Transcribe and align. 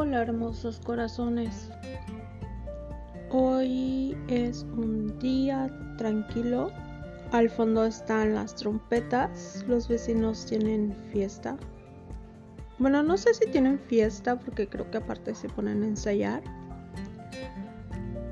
Hola 0.00 0.22
hermosos 0.22 0.78
corazones. 0.78 1.70
Hoy 3.30 4.16
es 4.28 4.62
un 4.76 5.18
día 5.18 5.68
tranquilo. 5.96 6.70
Al 7.32 7.50
fondo 7.50 7.84
están 7.84 8.32
las 8.32 8.54
trompetas. 8.54 9.64
Los 9.66 9.88
vecinos 9.88 10.46
tienen 10.46 10.94
fiesta. 11.10 11.56
Bueno, 12.78 13.02
no 13.02 13.16
sé 13.16 13.34
si 13.34 13.50
tienen 13.50 13.76
fiesta 13.76 14.38
porque 14.38 14.68
creo 14.68 14.88
que 14.88 14.98
aparte 14.98 15.34
se 15.34 15.48
ponen 15.48 15.82
a 15.82 15.88
ensayar. 15.88 16.44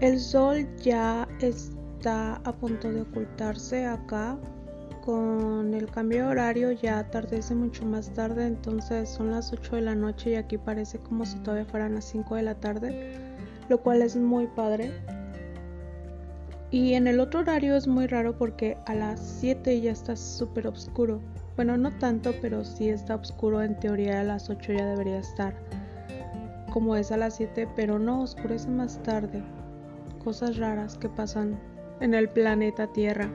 El 0.01 0.21
sol 0.21 0.69
ya 0.77 1.27
está 1.41 2.37
a 2.45 2.53
punto 2.53 2.93
de 2.93 3.01
ocultarse 3.01 3.85
acá 3.87 4.39
con 5.07 5.73
el 5.73 5.89
cambio 5.89 6.25
de 6.25 6.31
horario 6.31 6.73
ya 6.73 6.99
atardece 6.99 7.55
mucho 7.55 7.87
más 7.87 8.13
tarde, 8.13 8.45
entonces 8.45 9.09
son 9.09 9.31
las 9.31 9.53
8 9.53 9.77
de 9.77 9.83
la 9.83 9.95
noche 9.95 10.31
y 10.31 10.35
aquí 10.35 10.59
parece 10.59 10.99
como 10.99 11.25
si 11.25 11.39
todavía 11.39 11.65
fueran 11.65 11.95
las 11.95 12.07
5 12.07 12.35
de 12.35 12.43
la 12.43 12.57
tarde, 12.57 13.15
lo 13.69 13.81
cual 13.81 14.03
es 14.03 14.17
muy 14.17 14.49
padre. 14.49 14.91
Y 16.73 16.95
en 16.95 17.07
el 17.07 17.21
otro 17.21 17.41
horario 17.41 17.77
es 17.77 17.87
muy 17.87 18.09
raro 18.09 18.37
porque 18.37 18.79
a 18.87 18.97
las 18.97 19.21
7 19.21 19.81
ya 19.81 19.93
está 19.93 20.17
súper 20.17 20.67
oscuro. 20.67 21.21
Bueno, 21.55 21.77
no 21.77 21.97
tanto, 21.99 22.35
pero 22.43 22.65
sí 22.65 22.89
está 22.89 23.15
oscuro. 23.15 23.63
En 23.63 23.79
teoría 23.79 24.23
a 24.23 24.25
las 24.25 24.51
8 24.51 24.73
ya 24.73 24.87
debería 24.87 25.21
estar 25.21 25.55
como 26.73 26.97
es 26.97 27.13
a 27.13 27.17
las 27.17 27.37
7, 27.37 27.69
pero 27.77 28.01
no, 28.01 28.23
oscurece 28.23 28.69
más 28.69 29.01
tarde. 29.05 29.41
Cosas 30.25 30.57
raras 30.57 30.99
que 30.99 31.09
pasan 31.09 31.61
en 32.01 32.13
el 32.13 32.29
planeta 32.29 32.89
Tierra. 32.89 33.31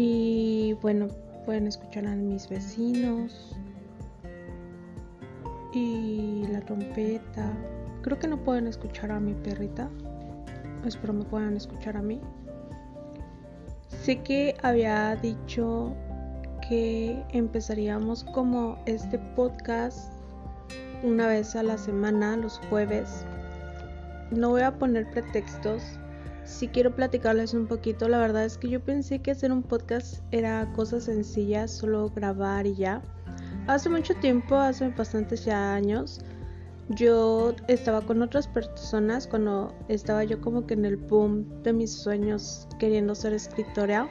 Y 0.00 0.74
bueno, 0.74 1.08
pueden 1.44 1.66
escuchar 1.66 2.06
a 2.06 2.14
mis 2.14 2.48
vecinos. 2.48 3.56
Y 5.72 6.46
la 6.52 6.60
trompeta. 6.60 7.52
Creo 8.02 8.16
que 8.16 8.28
no 8.28 8.36
pueden 8.44 8.68
escuchar 8.68 9.10
a 9.10 9.18
mi 9.18 9.34
perrita. 9.34 9.90
Espero 10.86 11.14
me 11.14 11.24
puedan 11.24 11.56
escuchar 11.56 11.96
a 11.96 12.02
mí. 12.02 12.20
Sé 13.88 14.22
que 14.22 14.54
había 14.62 15.16
dicho 15.16 15.92
que 16.68 17.20
empezaríamos 17.30 18.22
como 18.22 18.78
este 18.86 19.18
podcast 19.34 20.12
una 21.02 21.26
vez 21.26 21.56
a 21.56 21.64
la 21.64 21.76
semana, 21.76 22.36
los 22.36 22.60
jueves. 22.70 23.24
No 24.30 24.50
voy 24.50 24.62
a 24.62 24.78
poner 24.78 25.10
pretextos 25.10 25.82
si 26.48 26.68
quiero 26.68 26.94
platicarles 26.94 27.52
un 27.52 27.66
poquito. 27.66 28.08
La 28.08 28.18
verdad 28.18 28.44
es 28.44 28.56
que 28.56 28.68
yo 28.68 28.80
pensé 28.80 29.20
que 29.20 29.30
hacer 29.30 29.52
un 29.52 29.62
podcast 29.62 30.22
era 30.32 30.72
cosa 30.72 31.00
sencilla, 31.00 31.68
solo 31.68 32.10
grabar 32.10 32.66
y 32.66 32.74
ya. 32.74 33.02
Hace 33.66 33.90
mucho 33.90 34.14
tiempo, 34.14 34.56
hace 34.56 34.88
bastantes 34.88 35.44
ya 35.44 35.74
años, 35.74 36.20
yo 36.88 37.54
estaba 37.68 38.00
con 38.00 38.22
otras 38.22 38.48
personas 38.48 39.26
cuando 39.26 39.74
estaba 39.88 40.24
yo 40.24 40.40
como 40.40 40.66
que 40.66 40.72
en 40.72 40.86
el 40.86 40.96
boom 40.96 41.62
de 41.62 41.74
mis 41.74 41.92
sueños 41.92 42.66
queriendo 42.78 43.14
ser 43.14 43.34
escritora. 43.34 44.08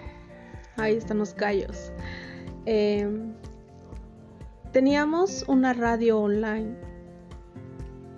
Ahí 0.76 0.94
están 0.94 1.18
los 1.18 1.36
gallos. 1.36 1.92
Em, 2.66 3.34
teníamos 4.72 5.44
una 5.48 5.74
radio 5.74 6.20
online 6.20 6.76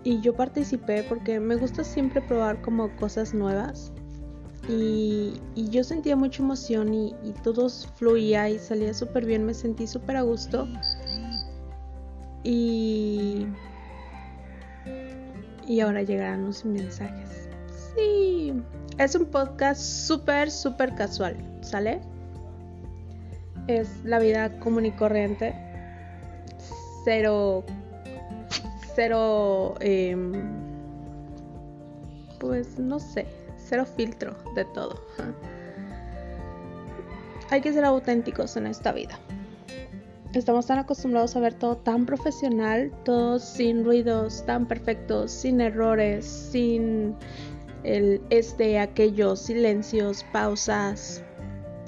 y 0.03 0.19
yo 0.19 0.35
participé 0.35 1.03
porque 1.03 1.39
me 1.39 1.55
gusta 1.55 1.85
siempre 1.85 2.21
probar 2.21 2.61
como 2.61 2.93
cosas 2.97 3.33
nuevas. 3.33 3.93
Y, 4.69 5.33
yo 5.55 5.83
sentía 5.83 6.15
mucha 6.15 6.43
emoción 6.43 6.93
y, 6.93 7.13
todo 7.43 7.69
fluía 7.69 8.49
y 8.49 8.59
salía 8.59 8.93
súper 8.93 9.25
bien, 9.25 9.43
me 9.43 9.55
sentí 9.55 9.87
súper 9.87 10.17
a 10.17 10.21
gusto. 10.21 10.67
Y, 12.43 13.47
y 15.67 15.79
ahora 15.79 16.03
llegarán 16.03 16.45
los 16.45 16.63
mensajes. 16.65 17.49
Sí, 17.95 18.53
es 18.99 19.15
un 19.15 19.25
podcast 19.25 19.81
súper, 19.81 20.51
súper 20.51 20.93
casual, 20.93 21.35
¿sale? 21.61 21.99
Es 23.67 23.89
la 24.03 24.19
vida 24.19 24.59
común 24.59 24.85
y 24.85 24.91
corriente. 24.91 25.55
Cero, 27.05 27.63
cero, 28.95 29.75
em, 29.79 30.33
pues 32.39 32.77
no 32.77 32.99
sé 32.99 33.38
cero 33.69 33.85
filtro 33.85 34.35
de 34.55 34.65
todo. 34.65 34.99
Hay 37.51 37.61
que 37.61 37.71
ser 37.71 37.85
auténticos 37.85 38.57
en 38.57 38.67
esta 38.67 38.91
vida. 38.91 39.19
Estamos 40.33 40.67
tan 40.67 40.77
acostumbrados 40.77 41.35
a 41.35 41.39
ver 41.39 41.53
todo 41.55 41.77
tan 41.77 42.05
profesional, 42.05 42.91
todo 43.03 43.39
sin 43.39 43.83
ruidos, 43.83 44.43
tan 44.45 44.67
perfectos, 44.67 45.31
sin 45.31 45.59
errores, 45.61 46.25
sin 46.25 47.15
el 47.83 48.21
este, 48.29 48.79
aquello, 48.79 49.35
silencios, 49.35 50.23
pausas. 50.31 51.23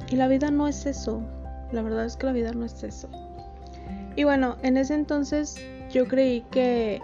Y 0.09 0.15
la 0.15 0.27
vida 0.27 0.49
no 0.49 0.67
es 0.67 0.85
eso. 0.87 1.21
La 1.71 1.83
verdad 1.83 2.05
es 2.05 2.17
que 2.17 2.25
la 2.25 2.31
vida 2.31 2.51
no 2.53 2.65
es 2.65 2.83
eso. 2.83 3.09
Y 4.15 4.23
bueno, 4.23 4.57
en 4.63 4.77
ese 4.77 4.95
entonces 4.95 5.55
yo 5.91 6.07
creí 6.07 6.41
que 6.51 6.99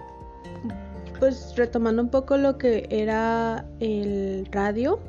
pues 1.20 1.54
retomando 1.56 2.02
un 2.02 2.10
poco 2.10 2.38
lo 2.38 2.58
que 2.58 2.88
era 2.90 3.66
el 3.80 4.48
radio, 4.52 5.00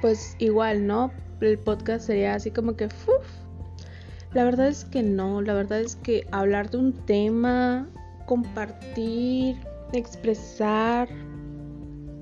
pues 0.00 0.36
igual, 0.38 0.86
¿no? 0.86 1.12
El 1.40 1.58
podcast 1.58 2.06
sería 2.06 2.34
así 2.34 2.50
como 2.50 2.76
que, 2.76 2.88
¡fuf! 2.88 3.24
La 4.32 4.44
verdad 4.44 4.68
es 4.68 4.84
que 4.84 5.02
no, 5.02 5.42
la 5.42 5.54
verdad 5.54 5.80
es 5.80 5.96
que 5.96 6.26
hablar 6.30 6.70
de 6.70 6.78
un 6.78 6.92
tema, 6.92 7.88
compartir, 8.26 9.56
expresar 9.92 11.08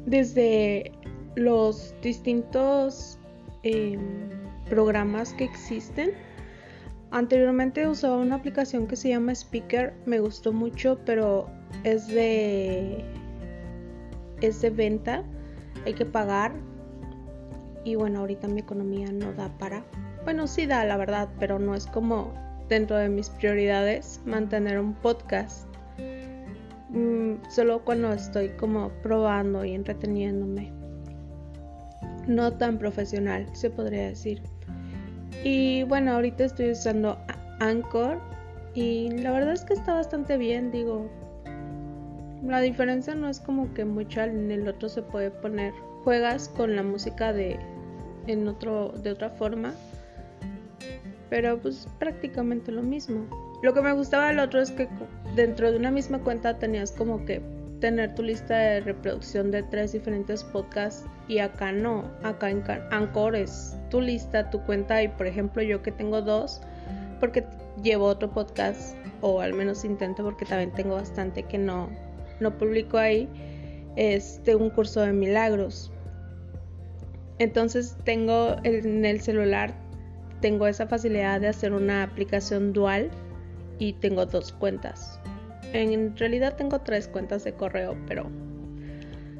desde 0.07 0.93
los 1.37 1.95
distintos 2.03 3.19
em, 3.63 4.01
programas 4.71 5.35
que 5.35 5.45
existen. 5.45 6.13
Anteriormente 7.11 7.87
usaba 7.87 8.17
una 8.17 8.37
aplicación 8.37 8.87
que 8.87 8.97
se 8.97 9.11
llama 9.11 9.33
Speaker, 9.33 9.95
me 10.07 10.21
gustó 10.21 10.53
mucho, 10.53 10.99
pero 11.05 11.51
es 11.85 12.09
de 12.09 13.05
es 14.41 14.61
de 14.61 14.71
venta, 14.71 15.25
hay 15.85 15.95
que 15.95 16.05
pagar 16.05 16.53
y 17.85 17.95
bueno, 17.95 18.21
ahorita 18.21 18.49
mi 18.49 18.61
economía 18.61 19.11
no 19.13 19.33
da 19.33 19.49
para. 19.59 19.85
Bueno, 20.25 20.47
sí 20.47 20.67
da, 20.67 20.85
la 20.85 20.97
verdad, 20.97 21.29
pero 21.39 21.59
no 21.59 21.75
es 21.75 21.87
como 21.87 22.33
dentro 22.69 22.97
de 22.97 23.09
mis 23.09 23.31
prioridades 23.31 24.21
mantener 24.27 24.79
un 24.79 24.95
podcast. 24.95 25.67
Mm, 26.91 27.35
solo 27.49 27.85
cuando 27.85 28.13
estoy 28.13 28.49
como 28.51 28.91
probando 29.03 29.65
y 29.65 29.75
entreteniéndome. 29.75 30.73
No 32.27 32.53
tan 32.53 32.79
profesional, 32.79 33.47
se 33.55 33.71
podría 33.71 34.09
decir. 34.09 34.43
Y 35.45 35.85
bueno, 35.85 36.13
ahorita 36.13 36.45
estoy 36.45 36.73
usando 36.73 37.19
Anchor 37.61 38.21
y 38.75 39.11
la 39.11 39.33
verdad 39.33 39.55
es 39.55 39.65
que 39.65 39.75
está 39.75 39.95
bastante 39.95 40.37
bien, 40.37 40.71
digo, 40.71 41.09
la 42.43 42.61
diferencia 42.61 43.15
no 43.15 43.29
es 43.29 43.41
como 43.41 43.73
que 43.75 43.85
mucho 43.85 44.21
en 44.23 44.51
el 44.51 44.69
otro 44.69 44.89
se 44.89 45.03
puede 45.03 45.31
poner 45.31 45.73
juegas 46.05 46.49
con 46.49 46.77
la 46.77 46.83
música 46.83 47.33
de 47.33 47.59
en 48.27 48.47
otro 48.47 48.93
de 49.03 49.13
otra 49.13 49.31
forma 49.31 49.75
pero 51.31 51.59
pues 51.59 51.87
prácticamente 51.99 52.73
lo 52.73 52.83
mismo. 52.83 53.27
Lo 53.63 53.75
que 53.75 53.83
me 53.83 53.93
gustaba 53.93 54.29
del 54.29 54.39
otro 54.39 54.61
es 54.61 54.71
que 54.71 54.89
dentro 55.35 55.71
de 55.71 55.77
una 55.77 55.91
misma 55.91 56.19
cuenta 56.21 56.59
tenías 56.59 56.93
como 56.93 57.25
que 57.25 57.43
tener 57.81 58.15
tu 58.15 58.23
lista 58.23 58.57
de 58.57 58.81
reproducción 58.81 59.51
de 59.51 59.63
tres 59.63 59.93
diferentes 59.93 60.43
podcasts 60.43 61.07
y 61.29 61.39
acá 61.39 61.71
no 61.71 62.05
acá 62.25 62.51
en 62.51 62.65
Anchor 62.91 63.37
es 63.37 63.77
tu 63.89 64.01
lista 64.01 64.51
tu 64.51 64.61
cuenta 64.65 65.01
y 65.01 65.09
por 65.09 65.29
ejemplo 65.29 65.63
yo 65.63 65.81
que 65.81 65.93
tengo 65.93 66.21
dos 66.21 66.61
porque 67.21 67.45
llevo 67.81 68.07
otro 68.07 68.31
podcast 68.31 68.97
o 69.21 69.41
al 69.41 69.53
menos 69.53 69.85
intento 69.85 70.25
porque 70.25 70.45
también 70.45 70.73
tengo 70.73 70.97
bastante 70.97 71.45
que 71.45 71.57
no 71.57 71.89
no 72.41 72.57
publico 72.57 72.99
ahí, 72.99 73.29
este, 73.97 74.55
un 74.55 74.71
curso 74.71 75.01
de 75.01 75.13
milagros. 75.13 75.93
Entonces 77.39 77.97
tengo 78.05 78.57
en 78.65 79.05
el 79.05 79.21
celular, 79.21 79.75
tengo 80.41 80.67
esa 80.67 80.87
facilidad 80.87 81.41
de 81.41 81.49
hacer 81.49 81.73
una 81.73 82.03
aplicación 82.03 82.73
dual 82.73 83.11
y 83.79 83.93
tengo 83.95 84.27
dos 84.27 84.53
cuentas. 84.53 85.21
En 85.73 86.17
realidad 86.17 86.57
tengo 86.57 86.81
tres 86.81 87.09
cuentas 87.09 87.45
de 87.45 87.53
correo, 87.53 87.97
pero 88.07 88.31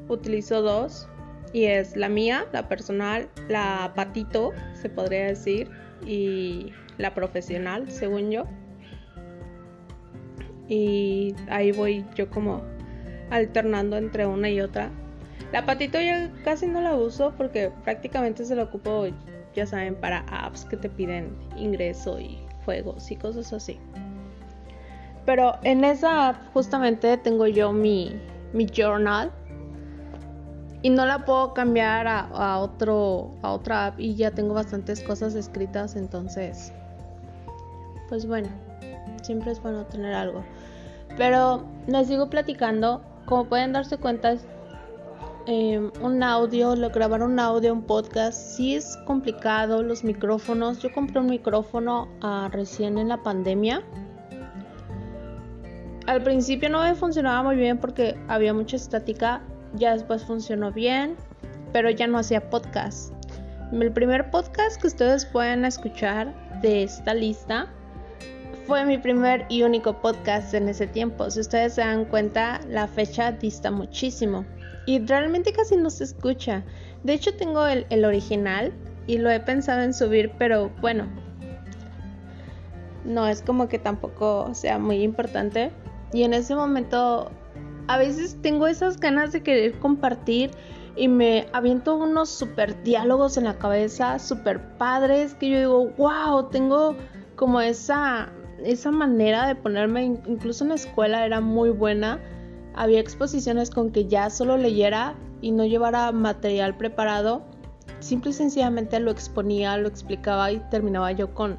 utilizo 0.07 0.61
dos. 0.61 1.07
Y 1.51 1.65
es 1.65 1.95
la 1.95 2.09
mía, 2.09 2.45
la 2.53 2.67
personal, 2.67 3.27
la 3.47 3.91
patito, 3.95 4.51
se 4.79 4.87
podría 4.87 5.25
decir, 5.25 5.67
y 6.05 6.71
la 6.99 7.13
profesional, 7.15 7.89
según 7.89 8.29
yo. 8.29 8.45
Y 10.67 11.33
ahí 11.49 11.71
voy 11.71 12.05
yo 12.15 12.29
como 12.29 12.63
alternando 13.29 13.97
entre 13.97 14.25
una 14.25 14.49
y 14.49 14.61
otra. 14.61 14.89
La 15.51 15.65
patito 15.65 15.99
ya 15.99 16.31
casi 16.43 16.67
no 16.67 16.81
la 16.81 16.95
uso 16.95 17.33
porque 17.37 17.71
prácticamente 17.83 18.45
se 18.45 18.55
la 18.55 18.63
ocupo, 18.63 19.07
ya 19.55 19.65
saben, 19.65 19.95
para 19.95 20.25
apps 20.29 20.65
que 20.65 20.77
te 20.77 20.89
piden 20.89 21.35
ingreso 21.55 22.19
y 22.19 22.39
juegos 22.65 23.09
y 23.09 23.15
cosas 23.15 23.51
así. 23.53 23.79
Pero 25.25 25.53
en 25.63 25.83
esa 25.83 26.29
app 26.29 26.37
justamente 26.53 27.17
tengo 27.17 27.47
yo 27.47 27.71
mi, 27.71 28.19
mi 28.53 28.65
journal 28.65 29.31
y 30.81 30.89
no 30.89 31.05
la 31.05 31.25
puedo 31.25 31.53
cambiar 31.53 32.07
a, 32.07 32.57
otro 32.59 33.31
a 33.41 33.51
otra 33.51 33.87
app 33.87 33.99
y 33.99 34.15
ya 34.15 34.31
tengo 34.31 34.53
bastantes 34.53 35.03
cosas 35.03 35.35
escritas 35.35 35.95
entonces 35.95 36.71
pues 38.07 38.25
bueno 38.25 38.47
siempre 39.21 39.51
es 39.51 39.61
bueno 39.61 39.85
tener 39.85 40.13
algo 40.13 40.43
pero 41.17 41.65
les 41.87 42.07
sigo 42.07 42.29
platicando 42.29 43.01
como 43.29 43.45
pueden 43.45 43.71
darse 43.71 43.97
cuenta 43.97 44.35
em, 45.45 45.91
un 46.01 46.21
audio 46.21 46.75
lo 46.75 46.89
grabar 46.89 47.23
un 47.23 47.39
audio 47.39 47.71
un 47.71 47.83
podcast 47.83 48.37
sí 48.37 48.75
es 48.75 48.97
complicado 49.05 49.81
los 49.83 50.03
micrófonos 50.03 50.79
yo 50.79 50.91
compré 50.91 51.21
un 51.21 51.27
micrófono 51.27 52.09
ah, 52.21 52.49
recién 52.51 52.97
en 52.97 53.07
la 53.07 53.23
pandemia 53.23 53.83
al 56.07 56.23
principio 56.23 56.69
no 56.69 56.81
me 56.81 56.95
funcionaba 56.95 57.43
muy 57.43 57.55
bien 57.55 57.77
porque 57.77 58.19
había 58.27 58.53
mucha 58.53 58.75
estática 58.75 59.41
ya 59.75 59.93
después 59.93 60.23
funcionó 60.23 60.71
bien, 60.71 61.15
pero 61.71 61.89
ya 61.89 62.07
no 62.07 62.17
hacía 62.17 62.49
podcast. 62.49 63.13
El 63.71 63.91
primer 63.91 64.31
podcast 64.31 64.81
que 64.81 64.87
ustedes 64.87 65.25
pueden 65.25 65.65
escuchar 65.65 66.33
de 66.61 66.83
esta 66.83 67.13
lista 67.13 67.67
fue 68.69 68.85
mi 68.85 68.99
primer 68.99 69.47
y 69.49 69.63
único 69.63 69.99
podcast 69.99 70.53
en 70.53 70.69
ese 70.69 70.85
tiempo. 70.85 71.31
Si 71.31 71.39
ustedes 71.39 71.73
se 71.73 71.81
dan 71.81 72.05
cuenta, 72.05 72.61
la 72.69 72.87
fecha 72.87 73.31
dista 73.31 73.71
muchísimo 73.71 74.45
y 74.85 74.99
realmente 74.99 75.51
casi 75.51 75.75
no 75.75 75.89
se 75.89 76.03
escucha. 76.03 76.63
De 77.03 77.13
hecho, 77.13 77.35
tengo 77.35 77.65
el, 77.65 78.05
original 78.05 78.71
y 79.07 79.17
lo 79.17 79.31
he 79.31 79.39
pensado 79.39 79.81
en 79.81 79.91
subir, 79.91 80.33
pero 80.37 80.69
bueno, 80.81 81.07
no 83.05 83.27
es 83.27 83.41
como 83.41 83.67
que 83.67 83.79
tampoco 83.79 84.53
sea 84.53 84.77
muy 84.77 85.01
importante. 85.01 85.71
Y 86.13 86.21
en 86.21 86.35
ese 86.35 86.53
momento 86.53 87.31
a 87.87 87.97
veces 87.97 88.37
tengo 88.43 88.67
esas 88.67 88.99
ganas 88.99 89.31
de 89.31 89.41
querer 89.41 89.79
compartir 89.79 90.51
y 90.95 91.07
me 91.07 91.47
aviento 91.53 91.95
unos 91.95 92.29
super 92.29 92.83
diálogos 92.83 93.35
en 93.35 93.45
la 93.45 93.57
cabeza, 93.57 94.19
super 94.19 94.61
padres, 94.77 95.33
que 95.33 95.49
yo 95.49 95.57
digo, 95.57 95.87
wow, 95.97 96.49
tengo 96.51 96.95
como 97.35 97.61
esa, 97.61 98.29
esa 98.63 98.91
manera 98.91 99.47
de 99.47 99.55
ponerme, 99.55 100.03
incluso 100.03 100.63
en 100.63 100.69
la 100.69 100.75
escuela 100.75 101.25
era 101.25 101.41
muy 101.41 101.69
buena. 101.69 102.19
Había 102.73 102.99
exposiciones 102.99 103.69
con 103.69 103.91
que 103.91 104.05
ya 104.05 104.29
solo 104.29 104.57
leyera 104.57 105.15
y 105.41 105.51
no 105.51 105.65
llevara 105.65 106.11
material 106.11 106.77
preparado. 106.77 107.43
Simple 107.99 108.31
y 108.31 108.33
sencillamente 108.33 108.99
lo 108.99 109.11
exponía, 109.11 109.77
lo 109.77 109.87
explicaba 109.87 110.51
y 110.51 110.59
terminaba 110.69 111.11
yo 111.11 111.33
con, 111.33 111.57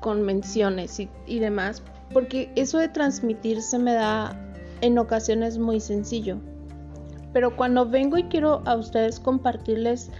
con 0.00 0.22
menciones 0.22 0.98
y, 1.00 1.08
y 1.26 1.38
demás. 1.38 1.82
Porque 2.12 2.52
eso 2.56 2.78
de 2.78 2.88
transmitirse 2.88 3.78
me 3.78 3.92
da 3.92 4.40
en 4.80 4.98
ocasiones 4.98 5.58
muy 5.58 5.80
sencillo. 5.80 6.38
Pero 7.32 7.56
cuando 7.56 7.88
vengo 7.88 8.16
y 8.16 8.24
quiero 8.24 8.62
a 8.64 8.76
ustedes 8.76 9.18
compartirles 9.18 10.10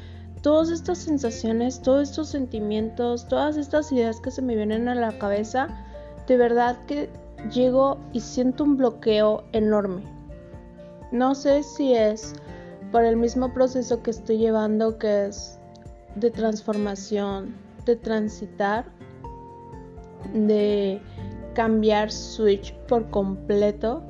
todas 0.45 0.69
estas 0.69 0.99
sensaciones, 0.99 1.81
todos 1.81 2.11
estos 2.11 2.29
sentimientos, 2.29 3.27
todas 3.29 3.57
estas 3.57 3.91
ideas 3.93 4.21
que 4.21 4.31
se 4.31 4.43
me 4.43 4.55
vienen 4.55 4.89
a 4.91 4.95
la 4.95 5.17
cabeza, 5.17 5.69
de 6.27 6.37
verdad 6.37 6.77
que 6.87 7.09
llego 7.51 7.97
y 8.13 8.21
siento 8.21 8.65
un 8.65 8.77
bloqueo 8.77 9.45
enorme. 9.53 10.03
No 11.13 11.35
sé 11.35 11.63
si 11.63 11.95
es 11.95 12.35
por 12.93 13.05
el 13.05 13.17
mismo 13.17 13.55
proceso 13.55 14.03
que 14.03 14.11
estoy 14.11 14.37
llevando 14.37 14.99
que 14.99 15.29
es 15.29 15.59
de 16.17 16.31
transformación, 16.31 17.55
de 17.87 17.97
transitar, 17.97 18.85
de 20.35 21.01
cambiar 21.55 22.13
switch 22.13 22.75
por 22.87 23.09
completo 23.09 24.03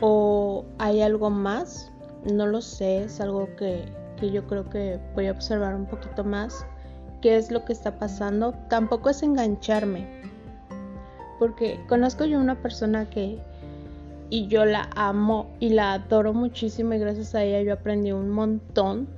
o 0.00 0.64
hay 0.78 1.00
algo 1.00 1.30
más, 1.30 1.92
no 2.24 2.48
lo 2.48 2.60
sé, 2.60 3.04
es 3.04 3.20
algo 3.20 3.48
que, 3.56 3.99
yo 4.28 4.46
creo 4.46 4.68
que 4.68 4.98
voy 5.14 5.28
a 5.28 5.32
observar 5.32 5.74
un 5.74 5.86
poquito 5.86 6.24
más, 6.24 6.66
qué 7.22 7.36
es 7.36 7.50
lo 7.50 7.64
que 7.64 7.72
está 7.72 7.98
pasando. 7.98 8.52
Tampoco 8.68 9.08
es 9.08 9.22
engancharme, 9.22 10.06
porque 11.38 11.80
conozco 11.88 12.24
yo 12.24 12.38
una 12.38 12.60
persona 12.60 13.08
que 13.08 13.38
y 14.28 14.46
yo 14.46 14.64
la 14.64 14.88
amo 14.94 15.50
y 15.58 15.70
la 15.70 15.94
adoro 15.94 16.32
muchísimo 16.32 16.94
y 16.94 16.98
gracias 16.98 17.34
a 17.34 17.42
ella 17.42 17.62
yo 17.62 17.72
aprendí 17.72 18.12
un 18.12 18.30
montón. 18.30 19.08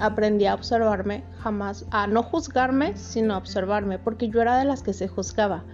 Aprendí 0.00 0.46
a 0.46 0.54
observarme, 0.54 1.24
jamás 1.40 1.84
a 1.90 2.06
no 2.06 2.22
juzgarme, 2.22 2.96
sino 2.96 3.34
a 3.34 3.38
observarme, 3.38 3.98
porque 3.98 4.28
yo 4.28 4.40
era 4.40 4.58
de 4.58 4.64
las 4.64 4.82
que 4.82 4.92
se 4.92 5.08
juzgaba. 5.08 5.64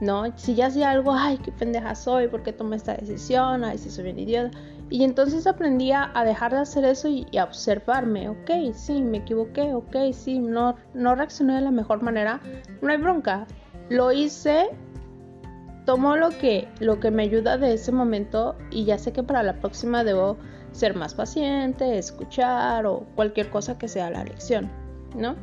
¿no? 0.00 0.24
Si 0.36 0.54
ya 0.54 0.66
hacía 0.66 0.90
algo, 0.90 1.12
ay, 1.12 1.38
qué 1.38 1.52
pendeja 1.52 1.94
soy, 1.94 2.28
¿por 2.28 2.42
qué 2.42 2.52
tomé 2.52 2.76
esta 2.76 2.94
decisión? 2.94 3.64
Ay, 3.64 3.78
si 3.78 3.90
soy 3.90 4.04
bien 4.04 4.18
idiota. 4.18 4.56
Y 4.90 5.04
entonces 5.04 5.46
aprendí 5.46 5.92
a 5.92 6.10
dejar 6.24 6.50
de 6.52 6.58
hacer 6.58 6.84
eso 6.84 7.08
y, 7.08 7.24
a 7.38 7.44
observarme, 7.44 8.28
ok, 8.28 8.74
sí, 8.74 9.02
me 9.02 9.18
equivoqué, 9.18 9.72
ok, 9.72 10.12
sí, 10.12 10.40
no, 10.40 10.74
no 10.94 11.14
reaccioné 11.14 11.54
de 11.54 11.60
la 11.60 11.70
mejor 11.70 12.02
manera, 12.02 12.40
no 12.82 12.90
hay 12.90 12.96
bronca. 12.96 13.46
Lo 13.88 14.10
hice, 14.10 14.68
tomo 15.86 16.16
lo 16.16 16.30
que, 16.30 16.68
lo 16.80 16.98
que 16.98 17.12
me 17.12 17.22
ayuda 17.22 17.56
de 17.56 17.74
ese 17.74 17.92
momento 17.92 18.56
y 18.72 18.84
ya 18.84 18.98
sé 18.98 19.12
que 19.12 19.22
para 19.22 19.44
la 19.44 19.60
próxima 19.60 20.02
debo 20.02 20.36
ser 20.72 20.96
más 20.96 21.14
paciente, 21.14 21.96
escuchar 21.96 22.84
o 22.84 23.06
cualquier 23.14 23.48
cosa 23.48 23.78
que 23.78 23.86
sea 23.86 24.10
la 24.10 24.24
lección, 24.24 24.68
¿no? 25.16 25.36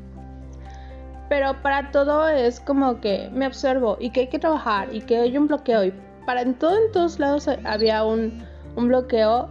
Pero 1.30 1.62
para 1.62 1.92
todo 1.92 2.28
es 2.28 2.60
como 2.60 3.00
que 3.00 3.30
me 3.34 3.48
observo 3.48 3.98
y 4.00 4.10
que 4.10 4.22
hay 4.22 4.28
que 4.28 4.40
trabajar 4.40 4.94
y 4.94 5.02
que 5.02 5.18
hay 5.18 5.38
un 5.38 5.48
bloqueo. 5.48 5.86
Y 5.86 5.94
para 6.26 6.42
en 6.42 6.54
todo, 6.54 6.78
en 6.78 6.92
todos 6.92 7.20
lados 7.20 7.50
había 7.66 8.06
un, 8.06 8.46
bloqueo. 8.86 9.50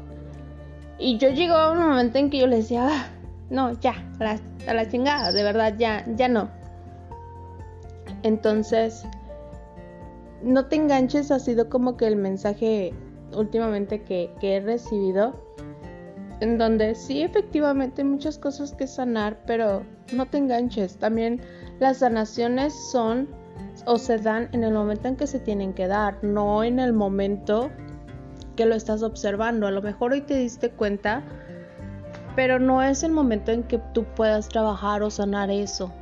Y 0.98 1.18
yo 1.18 1.30
llegó 1.30 1.54
a 1.54 1.72
un 1.72 1.78
momento 1.78 2.18
en 2.18 2.30
que 2.30 2.38
yo 2.38 2.46
le 2.46 2.56
decía, 2.56 2.88
ah, 2.88 3.06
no, 3.50 3.72
ya, 3.80 3.94
a 4.18 4.24
la, 4.24 4.80
a 4.80 4.88
chingada, 4.88 5.32
de 5.32 5.42
verdad, 5.42 5.74
ya, 5.76 6.04
ya 6.16 6.28
no. 6.28 6.48
Entonces, 8.22 9.04
no 10.42 10.66
te 10.66 10.76
enganches, 10.76 11.30
ha 11.30 11.38
sido 11.38 11.68
como 11.68 11.96
que 11.96 12.06
el 12.06 12.16
mensaje 12.16 12.94
últimamente 13.34 14.02
que, 14.02 14.30
que 14.40 14.56
he 14.56 14.60
recibido. 14.60 15.34
En 16.40 16.58
donde 16.58 16.94
sí, 16.94 17.22
efectivamente, 17.22 18.02
hay 18.02 18.08
muchas 18.08 18.38
cosas 18.38 18.72
que 18.72 18.86
sanar, 18.86 19.38
pero 19.46 19.82
no 20.12 20.26
te 20.26 20.38
enganches. 20.38 20.96
También 20.98 21.40
las 21.78 21.98
sanaciones 21.98 22.74
son 22.90 23.28
o 23.86 23.98
se 23.98 24.18
dan 24.18 24.48
en 24.52 24.64
el 24.64 24.72
momento 24.72 25.08
en 25.08 25.16
que 25.16 25.26
se 25.26 25.38
tienen 25.38 25.72
que 25.72 25.86
dar, 25.86 26.22
no 26.22 26.64
en 26.64 26.78
el 26.78 26.92
momento 26.92 27.70
que 28.56 28.66
lo 28.66 28.74
estás 28.74 29.02
observando. 29.02 29.66
A 29.66 29.70
lo 29.70 29.82
mejor 29.82 30.12
hoy 30.12 30.22
te 30.22 30.36
diste 30.36 30.70
cuenta, 30.70 31.22
pero 32.34 32.58
no 32.58 32.82
es 32.82 33.02
el 33.02 33.12
momento 33.12 33.52
en 33.52 33.62
que 33.62 33.78
tú 33.94 34.04
puedas 34.16 34.48
trabajar 34.48 35.02
o 35.02 35.10
sanar 35.10 35.50
eso. 35.50 35.92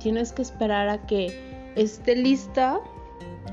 Tienes 0.00 0.32
que 0.32 0.42
esperar 0.42 0.88
a 0.88 1.06
que 1.06 1.72
esté 1.76 2.16
lista 2.16 2.80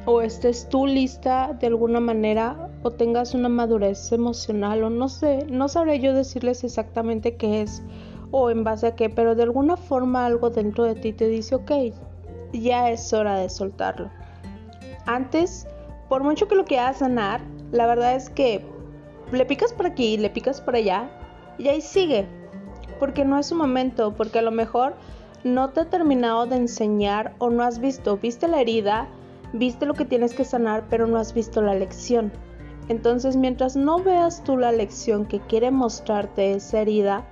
o 0.06 0.22
estés 0.22 0.68
tú 0.70 0.88
lista 0.88 1.56
de 1.60 1.68
alguna 1.68 2.00
manera 2.00 2.70
o 2.84 2.92
tengas 2.92 3.34
una 3.34 3.50
madurez 3.50 4.12
emocional 4.12 4.84
o 4.84 4.90
no 4.90 5.10
sé, 5.10 5.46
no 5.50 5.68
sabré 5.68 6.00
yo 6.00 6.14
decirles 6.14 6.64
exactamente 6.64 7.36
qué 7.36 7.62
es 7.62 7.84
o 8.32 8.50
en 8.50 8.64
base 8.64 8.88
a 8.88 8.96
qué, 8.96 9.10
pero 9.10 9.36
de 9.36 9.44
alguna 9.44 9.78
forma 9.78 10.26
algo 10.26 10.50
dentro 10.50 10.84
de 10.86 10.96
ti 10.96 11.14
te 11.14 11.28
dice, 11.28 11.56
ok, 11.56 11.72
ya 12.54 12.90
es 12.90 13.14
hora 13.14 13.36
de 13.40 13.50
soltarlo. 13.50 14.10
Antes, 15.06 15.68
por 16.10 16.24
mucho 16.24 16.48
que 16.48 16.56
lo 16.56 16.66
quieras 16.66 16.98
sanar, 16.98 17.42
la 17.72 17.86
verdad 17.86 18.16
es 18.16 18.30
que 18.30 18.64
le 19.32 19.46
picas 19.46 19.74
por 19.74 19.86
aquí, 19.86 20.18
le 20.18 20.30
picas 20.30 20.62
por 20.62 20.76
allá 20.76 21.10
y 21.58 21.68
ahí 21.68 21.82
sigue, 21.82 22.26
porque 23.00 23.26
no 23.26 23.38
es 23.38 23.48
su 23.48 23.56
momento, 23.56 24.14
porque 24.16 24.40
a 24.40 24.44
lo 24.44 24.52
mejor 24.52 24.96
no 25.44 25.70
te 25.70 25.82
ha 25.82 25.90
terminado 25.90 26.46
de 26.46 26.56
enseñar 26.56 27.34
o 27.40 27.50
no 27.50 27.64
has 27.64 27.80
visto, 27.80 28.18
viste 28.18 28.48
la 28.48 28.62
herida, 28.62 29.08
viste 29.54 29.86
lo 29.86 29.94
que 29.94 30.06
tienes 30.06 30.34
que 30.34 30.46
sanar, 30.46 30.86
pero 30.90 31.08
no 31.08 31.18
has 31.18 31.34
visto 31.34 31.62
la 31.62 31.76
lección. 31.76 32.32
Entonces, 32.90 33.36
mientras 33.36 33.76
no 33.76 34.00
veas 34.00 34.44
tú 34.44 34.58
la 34.58 34.72
lección 34.72 35.26
que 35.26 35.42
quiere 35.42 35.72
mostrarte 35.72 36.54
esa 36.54 36.82
herida, 36.82 37.26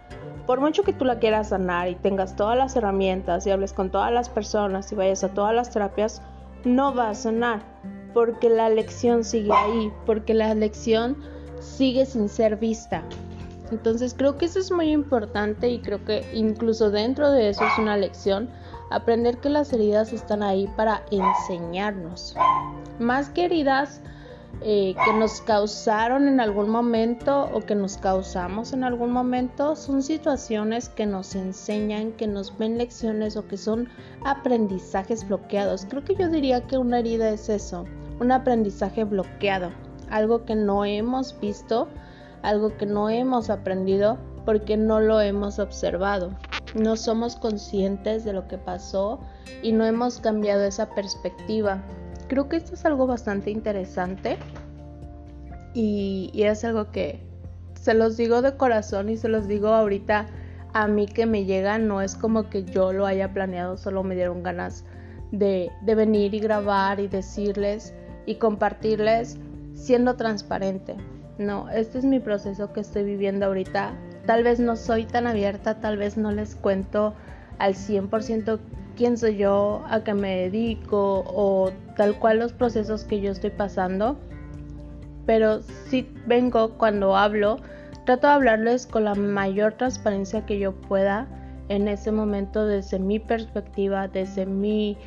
por 0.45 0.59
mucho 0.59 0.83
que 0.83 0.93
tú 0.93 1.05
la 1.05 1.17
quieras 1.17 1.49
sanar 1.49 1.87
y 1.87 1.95
tengas 1.95 2.35
todas 2.35 2.57
las 2.57 2.75
herramientas 2.75 3.47
y 3.47 3.51
hables 3.51 3.73
con 3.73 3.89
todas 3.89 4.11
las 4.11 4.29
personas 4.29 4.91
y 4.91 4.95
vayas 4.95 5.23
a 5.23 5.29
todas 5.29 5.55
las 5.55 5.71
terapias, 5.71 6.21
no 6.65 6.93
va 6.93 7.09
a 7.09 7.15
sanar 7.15 7.61
porque 8.15 8.49
la 8.49 8.69
lección 8.69 9.25
sigue 9.25 9.51
ahí, 9.51 9.91
porque 10.05 10.33
la 10.33 10.55
lección 10.55 11.17
sigue 11.59 12.05
sin 12.05 12.29
ser 12.29 12.55
vista. 12.55 13.03
Entonces 13.71 14.15
creo 14.17 14.37
que 14.37 14.45
eso 14.45 14.57
es 14.57 14.71
muy 14.71 14.91
importante 14.91 15.69
y 15.69 15.79
creo 15.79 16.03
que 16.05 16.25
incluso 16.33 16.91
dentro 16.91 17.29
de 17.29 17.49
eso 17.49 17.65
es 17.65 17.77
una 17.77 17.97
lección 17.97 18.49
aprender 18.89 19.39
que 19.39 19.49
las 19.49 19.73
heridas 19.73 20.13
están 20.13 20.43
ahí 20.43 20.69
para 20.77 21.03
enseñarnos. 21.11 22.37
Más 22.99 23.29
que 23.29 23.45
heridas, 23.45 23.99
eh, 24.61 24.95
que 25.03 25.13
nos 25.13 25.41
causaron 25.41 26.29
en 26.29 26.39
algún 26.39 26.69
momento 26.69 27.49
o 27.53 27.59
que 27.59 27.75
nos 27.75 27.97
causamos 27.97 28.71
en 28.71 28.85
algún 28.85 29.11
momento 29.11 29.75
son 29.75 30.01
situaciones 30.01 30.87
que 30.87 31.05
nos 31.05 31.35
enseñan, 31.35 32.13
que 32.13 32.27
nos 32.27 32.57
ven 32.57 32.77
lecciones 32.77 33.35
o 33.35 33.45
que 33.45 33.57
son 33.57 33.89
aprendizajes 34.23 35.27
bloqueados. 35.27 35.85
Creo 35.89 36.05
que 36.05 36.15
yo 36.15 36.29
diría 36.29 36.65
que 36.65 36.77
una 36.77 36.99
herida 36.99 37.29
es 37.29 37.49
eso, 37.49 37.85
un 38.19 38.31
aprendizaje 38.31 39.03
bloqueado, 39.03 39.71
algo 40.09 40.45
que 40.45 40.55
no 40.55 40.85
hemos 40.85 41.39
visto, 41.39 41.87
algo 42.41 42.75
que 42.77 42.85
no 42.85 43.09
hemos 43.09 43.49
aprendido 43.49 44.17
porque 44.45 44.77
no 44.77 44.99
lo 44.99 45.19
hemos 45.19 45.59
observado. 45.59 46.31
No 46.75 46.95
somos 46.95 47.35
conscientes 47.35 48.23
de 48.23 48.33
lo 48.33 48.47
que 48.47 48.57
pasó 48.57 49.19
y 49.63 49.71
no 49.71 49.85
hemos 49.85 50.19
cambiado 50.19 50.63
esa 50.63 50.89
perspectiva. 50.89 51.81
Creo 52.27 52.47
que 52.47 52.57
esto 52.57 52.75
es 52.75 52.85
algo 52.85 53.07
bastante 53.07 53.49
interesante 53.49 54.37
y, 55.73 56.31
es 56.35 56.63
algo 56.63 56.91
que 56.91 57.19
se 57.73 57.93
los 57.93 58.17
digo 58.17 58.41
de 58.41 58.55
corazón 58.55 59.09
y 59.09 59.17
se 59.17 59.27
los 59.27 59.47
digo 59.47 59.69
ahorita 59.69 60.27
a 60.73 60.87
mí 60.87 61.07
que 61.07 61.25
me 61.25 61.45
llega. 61.45 61.77
No 61.77 62.01
es 62.01 62.15
como 62.15 62.49
que 62.49 62.63
yo 62.63 62.93
lo 62.93 63.05
haya 63.05 63.33
planeado, 63.33 63.77
solo 63.77 64.03
me 64.03 64.15
dieron 64.15 64.43
ganas 64.43 64.85
de, 65.31 65.71
de 65.81 65.95
venir 65.95 66.33
y 66.33 66.39
grabar 66.39 66.99
y 66.99 67.07
decirles 67.07 67.93
y 68.25 68.35
compartirles 68.35 69.37
siendo 69.73 70.15
transparente. 70.15 70.95
No, 71.37 71.69
este 71.69 71.97
es 71.97 72.05
mi 72.05 72.19
proceso 72.19 72.71
que 72.71 72.79
estoy 72.79 73.03
viviendo 73.03 73.45
ahorita. 73.45 73.93
Tal 74.25 74.43
vez 74.43 74.59
no 74.59 74.75
soy 74.75 75.05
tan 75.05 75.27
abierta, 75.27 75.79
tal 75.79 75.97
vez 75.97 76.17
no 76.17 76.31
les 76.31 76.55
cuento 76.55 77.13
al 77.59 77.73
100% 77.75 78.59
quién 78.95 79.17
soy 79.17 79.37
yo, 79.37 79.83
a 79.89 80.03
qué 80.03 80.13
me 80.13 80.37
dedico 80.37 81.23
o 81.27 81.71
tal 81.95 82.17
cual 82.17 82.39
los 82.39 82.53
procesos 82.53 83.03
que 83.03 83.21
yo 83.21 83.31
estoy 83.31 83.49
pasando. 83.49 84.17
Pero 85.25 85.61
si 85.61 86.09
vengo 86.25 86.77
cuando 86.77 87.15
hablo, 87.15 87.57
trato 88.05 88.27
de 88.27 88.33
hablarles 88.33 88.87
con 88.87 89.03
la 89.03 89.15
mayor 89.15 89.73
transparencia 89.73 90.45
que 90.45 90.59
yo 90.59 90.73
pueda 90.73 91.27
en 91.67 91.87
ese 91.87 92.11
momento 92.11 92.65
desde 92.65 92.99
mi 92.99 93.19
perspectiva, 93.19 94.07
desde 94.07 94.45
mi 94.45 94.97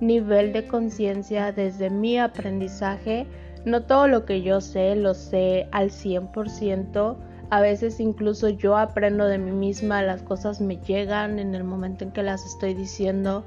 nivel 0.00 0.52
de 0.52 0.66
conciencia, 0.66 1.52
desde 1.52 1.90
mi 1.90 2.18
aprendizaje. 2.18 3.26
No 3.64 3.82
todo 3.82 4.08
lo 4.08 4.24
que 4.24 4.42
yo 4.42 4.60
sé 4.60 4.94
lo 4.96 5.14
sé 5.14 5.68
al 5.72 5.90
100%. 5.90 7.16
A 7.48 7.60
veces 7.60 8.00
incluso 8.00 8.48
yo 8.48 8.76
aprendo 8.76 9.26
de 9.26 9.38
mí 9.38 9.52
misma, 9.52 10.02
las 10.02 10.22
cosas 10.22 10.60
me 10.60 10.78
llegan 10.78 11.38
en 11.38 11.54
el 11.54 11.64
momento 11.64 12.04
en 12.04 12.12
que 12.12 12.22
las 12.22 12.44
estoy 12.44 12.74
diciendo. 12.74 13.44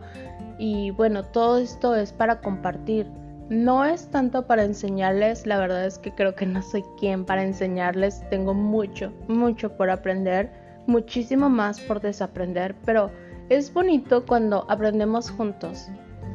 Y 0.57 0.91
bueno, 0.91 1.23
todo 1.23 1.57
esto 1.57 1.95
es 1.95 2.13
para 2.13 2.39
compartir. 2.39 3.07
No 3.49 3.83
es 3.83 4.07
tanto 4.09 4.45
para 4.45 4.63
enseñarles, 4.63 5.47
la 5.47 5.57
verdad 5.57 5.85
es 5.85 5.97
que 5.97 6.13
creo 6.13 6.35
que 6.35 6.45
no 6.45 6.61
soy 6.61 6.83
quien 6.99 7.25
para 7.25 7.43
enseñarles. 7.43 8.23
Tengo 8.29 8.53
mucho, 8.53 9.11
mucho 9.27 9.75
por 9.75 9.89
aprender, 9.89 10.51
muchísimo 10.85 11.49
más 11.49 11.79
por 11.81 11.99
desaprender, 11.99 12.75
pero 12.85 13.09
es 13.49 13.73
bonito 13.73 14.25
cuando 14.25 14.65
aprendemos 14.69 15.31
juntos 15.31 15.89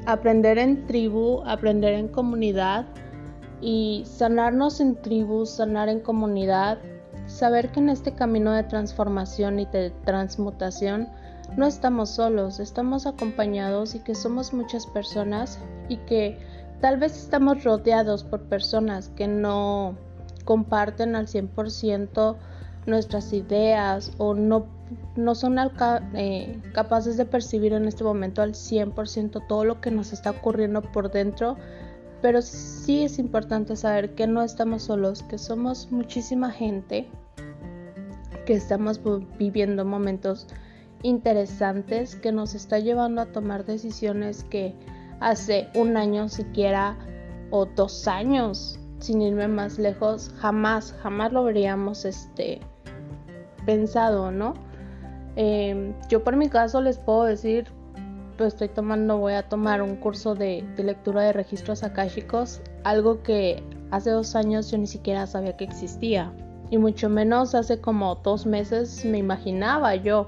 aprender 0.07 0.59
en 0.59 0.87
tribu, 0.87 1.43
aprender 1.47 1.95
en 1.95 2.09
comunidad 2.09 2.87
y 3.61 4.05
sanarnos 4.07 4.81
en 4.81 5.01
tribu, 5.01 5.47
sanar 5.47 5.89
en 5.89 6.01
comunidad, 6.01 6.79
saber 7.27 7.71
que 7.71 7.81
en 7.81 7.89
este 7.89 8.15
camino 8.15 8.53
de 8.53 8.65
transformación 8.65 9.61
y 9.61 9.67
de 9.67 9.91
transmutación 10.05 11.09
no 11.57 11.67
estamos 11.67 12.11
solos, 12.11 12.61
estamos 12.61 13.07
acompañados 13.07 13.95
y 13.95 14.01
que 14.01 14.15
somos 14.15 14.53
muchas 14.53 14.87
personas 14.87 15.59
y 15.89 15.97
que 15.99 16.39
tal 16.81 16.99
vez 16.99 17.17
estamos 17.17 17.65
rodeados 17.65 18.25
por 18.25 18.43
personas 18.43 19.09
que 19.11 19.29
no 19.29 19.97
comparten 20.45 21.17
al 21.17 21.27
100% 21.27 22.37
nuestras 22.87 23.33
ideas 23.33 24.13
o 24.19 24.35
no 24.35 24.67
no 25.17 25.35
son 25.35 25.57
eh, 26.15 26.61
capaces 26.73 27.17
de 27.17 27.25
percibir 27.25 27.73
en 27.73 27.87
este 27.87 28.05
momento 28.05 28.43
al 28.43 28.53
100% 28.53 29.47
todo 29.47 29.65
lo 29.65 29.81
que 29.81 29.91
nos 29.91 30.13
está 30.13 30.31
ocurriendo 30.31 30.83
por 30.83 31.11
dentro, 31.11 31.57
pero 32.21 32.43
sí 32.43 33.05
es 33.05 33.19
importante 33.19 33.77
saber 33.77 34.15
que 34.15 34.27
no 34.27 34.43
estamos 34.43 34.85
solos, 34.85 35.23
que 35.23 35.39
somos 35.39 35.91
muchísima 35.91 36.51
gente, 36.51 37.09
que 38.47 38.55
estamos 38.55 39.01
viviendo 39.39 39.85
momentos 39.85 40.47
interesantes 41.03 42.17
que 42.17 42.33
nos 42.33 42.55
está 42.55 42.79
llevando 42.79 43.21
a 43.21 43.27
tomar 43.27 43.65
decisiones 43.65 44.45
que 44.45 44.75
hace 45.21 45.69
un 45.75 45.97
año 45.97 46.29
siquiera 46.29 46.97
o 47.51 47.67
dos 47.67 48.09
años 48.09 48.79
sin 49.01 49.21
irme 49.21 49.49
más 49.49 49.79
lejos 49.79 50.31
jamás 50.39 50.95
jamás 51.03 51.31
lo 51.31 51.45
veríamos 51.45 52.07
este 52.07 52.61
pensado 53.65 54.31
no 54.31 54.55
Em, 55.37 55.95
yo 56.09 56.23
por 56.23 56.37
mi 56.37 56.49
caso 56.49 56.81
les 56.81 56.99
puedo 56.99 57.25
decir, 57.25 57.67
pues 58.37 58.55
estoy 58.55 58.69
tomando, 58.69 59.19
voy 59.19 59.35
a 59.35 59.49
tomar 59.49 59.83
un 59.83 59.97
curso 59.97 60.35
de, 60.35 60.65
lectura 60.77 61.23
de 61.23 61.33
registros 61.33 61.83
akáshicos, 61.83 62.61
algo 62.85 63.23
que 63.23 63.63
hace 63.91 64.11
dos 64.11 64.37
años 64.37 64.71
yo 64.71 64.79
ni 64.79 64.87
siquiera 64.87 65.27
sabía 65.27 65.57
que 65.57 65.65
existía. 65.65 66.33
Y 66.71 66.79
mucho 66.79 67.09
menos 67.09 67.55
hace 67.55 67.81
como 67.81 68.15
dos 68.17 68.47
meses 68.47 69.05
me 69.05 69.19
imaginaba 69.19 69.95
yo 69.97 70.27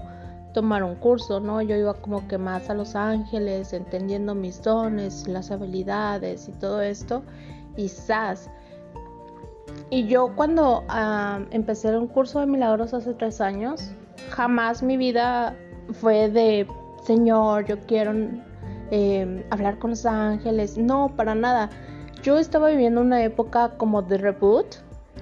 tomar 0.52 0.82
un 0.82 0.94
curso, 0.96 1.40
¿no? 1.40 1.62
Yo 1.62 1.76
iba 1.76 1.94
como 1.94 2.26
que 2.28 2.38
más 2.38 2.68
a 2.70 2.74
Los 2.74 2.94
Ángeles, 2.94 3.72
entendiendo 3.72 4.34
mis 4.34 4.62
dones, 4.62 5.26
las 5.28 5.50
habilidades 5.50 6.48
y 6.48 6.52
todo 6.52 6.82
esto. 6.82 7.22
Y. 7.76 7.90
Y 9.88 10.06
yo 10.06 10.34
cuando 10.34 10.84
ah, 10.88 11.40
empecé 11.50 11.96
un 11.96 12.08
curso 12.08 12.40
de 12.40 12.46
milagros 12.46 12.92
hace 12.92 13.14
tres 13.14 13.40
años, 13.40 13.92
jamás 14.30 14.82
mi 14.82 14.96
vida 14.96 15.54
fue 16.00 16.28
de, 16.28 16.66
Señor, 17.04 17.66
yo 17.66 17.78
quiero 17.86 18.12
em, 18.90 19.44
hablar 19.50 19.78
con 19.78 19.90
los 19.90 20.04
ángeles. 20.04 20.76
No, 20.76 21.14
para 21.14 21.34
nada. 21.34 21.70
Yo 22.22 22.38
estaba 22.38 22.70
viviendo 22.70 23.00
una 23.00 23.22
época 23.22 23.76
como 23.76 24.02
de 24.02 24.18
reboot. 24.18 24.66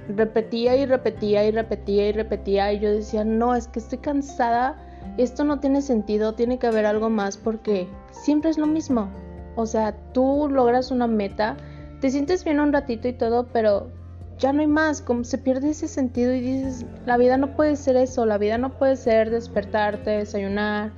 Repetía 0.09 0.76
y 0.76 0.87
repetía 0.87 1.44
y 1.44 1.50
repetía 1.50 2.09
y 2.09 2.12
repetía. 2.12 2.73
Y 2.73 2.80
yo 2.80 2.90
decía, 2.90 3.25
no, 3.25 3.54
es 3.54 3.68
que 3.68 3.80
estoy 3.80 3.99
cansada. 3.99 4.76
Esto 5.18 5.44
no 5.44 5.61
tiene 5.61 5.83
sentido. 5.83 6.33
Tiene 6.33 6.59
que 6.59 6.66
haber 6.66 6.87
algo 6.87 7.11
más 7.11 7.37
porque 7.37 7.87
siempre 8.12 8.49
es 8.50 8.56
lo 8.56 8.66
mismo. 8.66 9.11
O 9.56 9.66
sea, 9.66 9.94
tú 10.12 10.49
logras 10.50 10.90
una 10.90 11.06
meta. 11.06 11.59
Te 12.00 12.11
sientes 12.11 12.44
bien 12.44 12.61
un 12.61 12.73
ratito 12.73 13.09
y 13.09 13.12
todo, 13.12 13.47
pero 13.52 13.90
ya 14.38 14.53
no 14.53 14.61
hay 14.61 14.67
más, 14.67 15.00
como 15.00 15.25
se 15.25 15.38
pierde 15.38 15.71
ese 15.71 15.88
sentido 15.88 16.33
y 16.33 16.41
dices, 16.41 16.85
la 17.07 17.17
vida 17.17 17.37
no 17.37 17.55
puede 17.57 17.76
ser 17.76 17.97
eso, 17.97 18.26
la 18.26 18.38
vida 18.38 18.59
no 18.59 18.71
puede 18.71 18.97
ser 18.97 19.31
despertarte, 19.31 20.11
desayunar, 20.11 20.93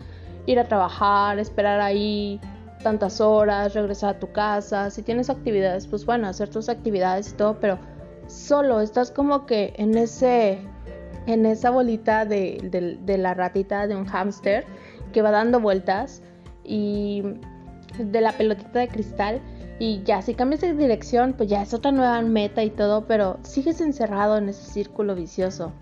ir 0.47 0.59
a 0.59 0.65
trabajar, 0.65 1.39
esperar 1.39 1.81
ahí 1.81 2.41
tantas 2.83 3.21
horas, 3.21 3.75
regresar 3.75 4.17
a 4.17 4.19
tu 4.19 4.33
casa, 4.33 4.91
si 4.91 5.03
tienes 5.03 5.29
actividades, 5.29 5.87
pues 5.87 6.07
bueno, 6.07 6.29
hacer 6.29 6.49
tus 6.49 6.69
actividades 6.69 7.31
y 7.31 7.35
todo, 7.35 7.59
pero 7.61 7.79
solo 8.27 8.81
estás 8.81 9.11
como 9.11 9.47
que 9.47 9.75
en 9.77 9.97
ese 9.97 10.61
en 11.27 11.45
esa 11.45 11.71
bolita 11.71 12.25
de, 12.25 12.97
de 13.03 13.19
la 13.19 13.35
ratita 13.35 13.89
de 13.89 13.97
un 13.97 14.07
hámster 14.07 14.65
que 15.13 15.23
va 15.23 15.33
dando 15.33 15.59
vueltas 15.59 16.23
y 16.63 17.25
de 17.99 18.21
la 18.21 18.33
pelotita 18.33 18.79
de 18.79 18.89
cristal 18.89 19.41
y 19.79 20.03
ya, 20.05 20.23
si 20.23 20.35
cambias 20.35 20.63
de 20.63 20.75
dirección, 20.75 21.35
pues 21.35 21.51
ya 21.51 21.63
es 21.63 21.75
otra 21.75 21.93
nueva 21.93 22.21
meta 22.23 22.65
y 22.65 22.71
todo, 22.71 23.07
pero 23.07 23.39
sigues 23.43 23.81
encerrado 23.81 24.39
en 24.39 24.49
ese 24.49 24.71
círculo 24.71 25.15
vicioso. 25.15 25.73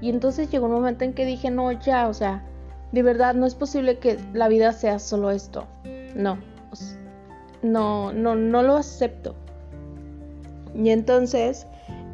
Y 0.00 0.10
entonces 0.10 0.50
llegó 0.50 0.66
un 0.66 0.72
momento 0.72 1.04
en 1.04 1.12
que 1.12 1.26
dije, 1.26 1.50
no, 1.50 1.72
ya, 1.72 2.08
o 2.08 2.14
sea, 2.14 2.44
de 2.92 3.02
verdad 3.02 3.34
no 3.34 3.46
es 3.46 3.54
posible 3.54 3.98
que 3.98 4.18
la 4.32 4.48
vida 4.48 4.72
sea 4.72 4.98
solo 4.98 5.30
esto. 5.30 5.66
No, 6.14 6.38
no, 7.62 8.12
no, 8.12 8.34
no 8.34 8.62
lo 8.62 8.76
acepto. 8.76 9.34
Y 10.74 10.90
entonces 10.90 11.66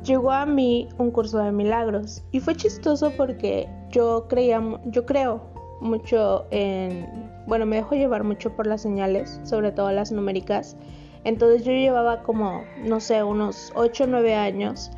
llegó 0.04 0.32
a 0.32 0.46
mí 0.46 0.88
un 0.98 1.10
curso 1.10 1.38
de 1.38 1.52
milagros. 1.52 2.22
Y 2.32 2.40
fue 2.40 2.54
chistoso 2.54 3.12
porque 3.16 3.68
yo 3.90 4.26
creía, 4.28 4.62
yo 4.86 5.04
creo 5.04 5.42
mucho 5.80 6.46
en, 6.50 7.06
bueno, 7.46 7.66
me 7.66 7.76
dejo 7.76 7.94
llevar 7.94 8.24
mucho 8.24 8.54
por 8.54 8.66
las 8.66 8.82
señales, 8.82 9.40
sobre 9.44 9.72
todo 9.72 9.90
las 9.92 10.12
numéricas. 10.12 10.76
Entonces 11.24 11.64
yo 11.64 11.72
llevaba 11.72 12.22
como, 12.22 12.64
no 12.84 13.00
sé, 13.00 13.22
unos 13.22 13.72
8 13.74 14.04
o 14.04 14.06
9 14.06 14.34
años 14.34 14.90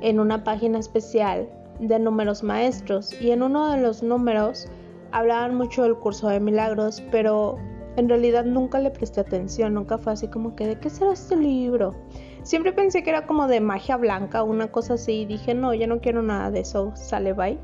en 0.00 0.20
una 0.20 0.44
página 0.44 0.78
especial 0.78 1.48
de 1.80 1.98
números 1.98 2.42
maestros 2.42 3.20
y 3.20 3.30
en 3.30 3.42
uno 3.42 3.70
de 3.70 3.80
los 3.80 4.02
números 4.02 4.68
hablaban 5.12 5.54
mucho 5.54 5.82
del 5.82 5.96
curso 5.96 6.28
de 6.28 6.40
milagros, 6.40 7.02
pero 7.10 7.56
en 7.96 8.08
realidad 8.08 8.44
nunca 8.44 8.78
le 8.80 8.90
presté 8.90 9.20
atención, 9.20 9.74
nunca 9.74 9.98
fue 9.98 10.12
así 10.12 10.28
como 10.28 10.54
que 10.54 10.66
de 10.66 10.78
qué 10.78 10.90
será 10.90 11.12
este 11.12 11.36
libro. 11.36 11.94
Siempre 12.42 12.72
pensé 12.72 13.02
que 13.02 13.10
era 13.10 13.26
como 13.26 13.48
de 13.48 13.60
magia 13.60 13.96
blanca, 13.96 14.42
una 14.42 14.68
cosa 14.68 14.94
así, 14.94 15.22
y 15.22 15.26
dije, 15.26 15.54
no, 15.54 15.74
ya 15.74 15.86
no 15.86 16.00
quiero 16.00 16.22
nada 16.22 16.50
de 16.50 16.60
eso, 16.60 16.92
sale 16.94 17.32
bye. 17.32 17.58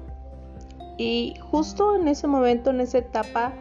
Y 0.99 1.35
justo 1.41 1.97
en 1.97 2.09
ese 2.09 2.27
momento, 2.27 2.71
en 2.71 2.81
esa 2.81 2.99
etapa, 2.99 3.53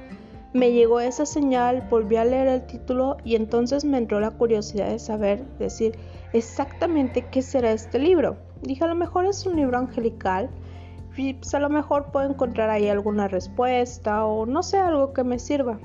me 0.53 0.71
llegó 0.71 0.99
esa 0.99 1.25
señal, 1.25 1.87
volví 1.89 2.17
a 2.17 2.25
leer 2.25 2.47
el 2.47 2.65
título 2.65 3.17
y 3.23 3.35
entonces 3.35 3.85
me 3.85 3.97
entró 3.97 4.19
la 4.19 4.31
curiosidad 4.31 4.89
de 4.89 4.99
saber, 4.99 5.45
decir, 5.59 5.97
exactamente 6.33 7.25
qué 7.31 7.41
será 7.41 7.71
este 7.71 7.99
libro. 7.99 8.35
Dije, 8.61 8.83
a 8.83 8.87
lo 8.87 8.95
mejor 8.95 9.25
es 9.25 9.45
un 9.45 9.55
libro 9.55 9.77
angelical 9.77 10.49
y 11.15 11.35
pues 11.35 11.53
a 11.53 11.59
lo 11.59 11.69
mejor 11.69 12.11
puedo 12.11 12.29
encontrar 12.29 12.69
ahí 12.69 12.89
alguna 12.89 13.27
respuesta 13.27 14.25
o 14.25 14.45
no 14.45 14.61
sé, 14.61 14.77
algo 14.77 15.13
que 15.13 15.23
me 15.23 15.39
sirva. 15.39 15.79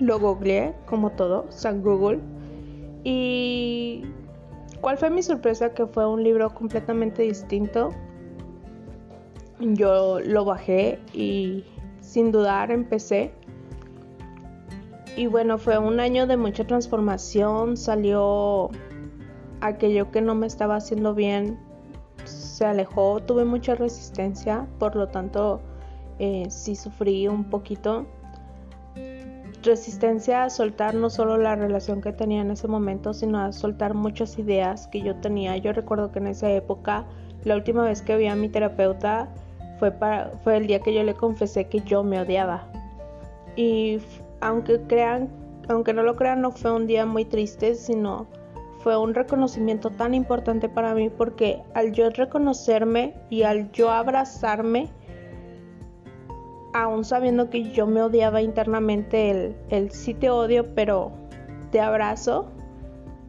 Lo 0.00 0.18
googleé, 0.18 0.74
como 0.86 1.10
todo, 1.10 1.46
San 1.50 1.82
Google, 1.82 2.20
Y 3.04 4.04
¿cuál 4.82 4.98
fue 4.98 5.08
mi 5.08 5.22
sorpresa? 5.22 5.72
Que 5.72 5.86
fue 5.86 6.06
un 6.06 6.22
libro 6.22 6.52
completamente 6.52 7.22
distinto. 7.22 7.90
Yo 9.58 10.20
lo 10.20 10.44
bajé 10.44 10.98
y 11.12 11.64
sin 12.10 12.32
dudar 12.32 12.72
empecé. 12.72 13.32
Y 15.16 15.26
bueno, 15.26 15.58
fue 15.58 15.78
un 15.78 16.00
año 16.00 16.26
de 16.26 16.36
mucha 16.36 16.66
transformación. 16.66 17.76
Salió 17.76 18.70
aquello 19.60 20.10
que 20.10 20.20
no 20.20 20.34
me 20.34 20.46
estaba 20.48 20.76
haciendo 20.76 21.14
bien. 21.14 21.58
Se 22.24 22.64
alejó, 22.64 23.20
tuve 23.20 23.44
mucha 23.44 23.74
resistencia, 23.76 24.66
por 24.78 24.96
lo 24.96 25.08
tanto 25.08 25.60
eh, 26.18 26.46
sí 26.50 26.74
sufrí 26.74 27.28
un 27.28 27.44
poquito 27.44 28.06
resistencia 29.62 30.44
a 30.44 30.50
soltar 30.50 30.94
no 30.94 31.10
solo 31.10 31.36
la 31.36 31.54
relación 31.54 32.00
que 32.00 32.12
tenía 32.12 32.40
en 32.40 32.50
ese 32.50 32.66
momento, 32.66 33.12
sino 33.12 33.38
a 33.38 33.52
soltar 33.52 33.94
muchas 33.94 34.38
ideas 34.38 34.88
que 34.88 35.02
yo 35.02 35.16
tenía. 35.16 35.56
Yo 35.58 35.72
recuerdo 35.72 36.10
que 36.10 36.18
en 36.18 36.28
esa 36.28 36.50
época, 36.50 37.04
la 37.44 37.56
última 37.56 37.84
vez 37.84 38.02
que 38.02 38.16
vi 38.16 38.26
a 38.26 38.34
mi 38.34 38.48
terapeuta 38.48 39.28
fue, 39.80 40.56
el 40.56 40.66
día 40.66 40.80
que 40.80 40.94
yo 40.94 41.02
le 41.02 41.14
confesé 41.14 41.66
que 41.66 41.80
yo 41.80 42.04
me 42.04 42.20
odiaba. 42.20 42.66
Y 43.56 43.98
aunque 44.40 44.80
crean, 44.82 45.28
aunque 45.68 45.92
no 45.92 46.02
lo 46.02 46.16
crean, 46.16 46.42
no 46.42 46.52
fue 46.52 46.72
un 46.72 46.86
día 46.86 47.06
muy 47.06 47.24
triste, 47.24 47.74
sino 47.74 48.26
fue 48.78 48.96
un 48.96 49.14
reconocimiento 49.14 49.90
tan 49.90 50.14
importante 50.14 50.68
para 50.68 50.94
mí 50.94 51.10
porque 51.10 51.62
al 51.74 51.92
yo 51.92 52.08
reconocerme 52.10 53.14
y 53.28 53.42
al 53.42 53.70
yo 53.72 53.90
abrazarme, 53.90 54.88
aún 56.72 57.04
sabiendo 57.04 57.50
que 57.50 57.70
yo 57.70 57.86
me 57.86 58.02
odiaba 58.02 58.42
internamente, 58.42 59.30
el, 59.30 59.56
el 59.70 59.90
sí 59.90 60.14
te 60.14 60.30
odio, 60.30 60.74
pero 60.74 61.12
te 61.70 61.80
abrazo. 61.80 62.50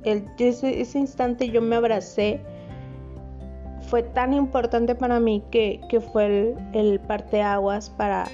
Ese 0.03 0.99
instante 0.99 1.49
yo 1.49 1.61
me 1.61 1.75
abracé. 1.75 2.41
Fue 3.91 4.03
tan 4.03 4.33
importante 4.33 4.95
para 4.95 5.19
mí 5.19 5.43
que, 5.51 5.81
fue 6.13 6.25
el, 6.25 6.55
el 6.73 6.99
parteaguas 7.01 7.89
para 7.89 8.25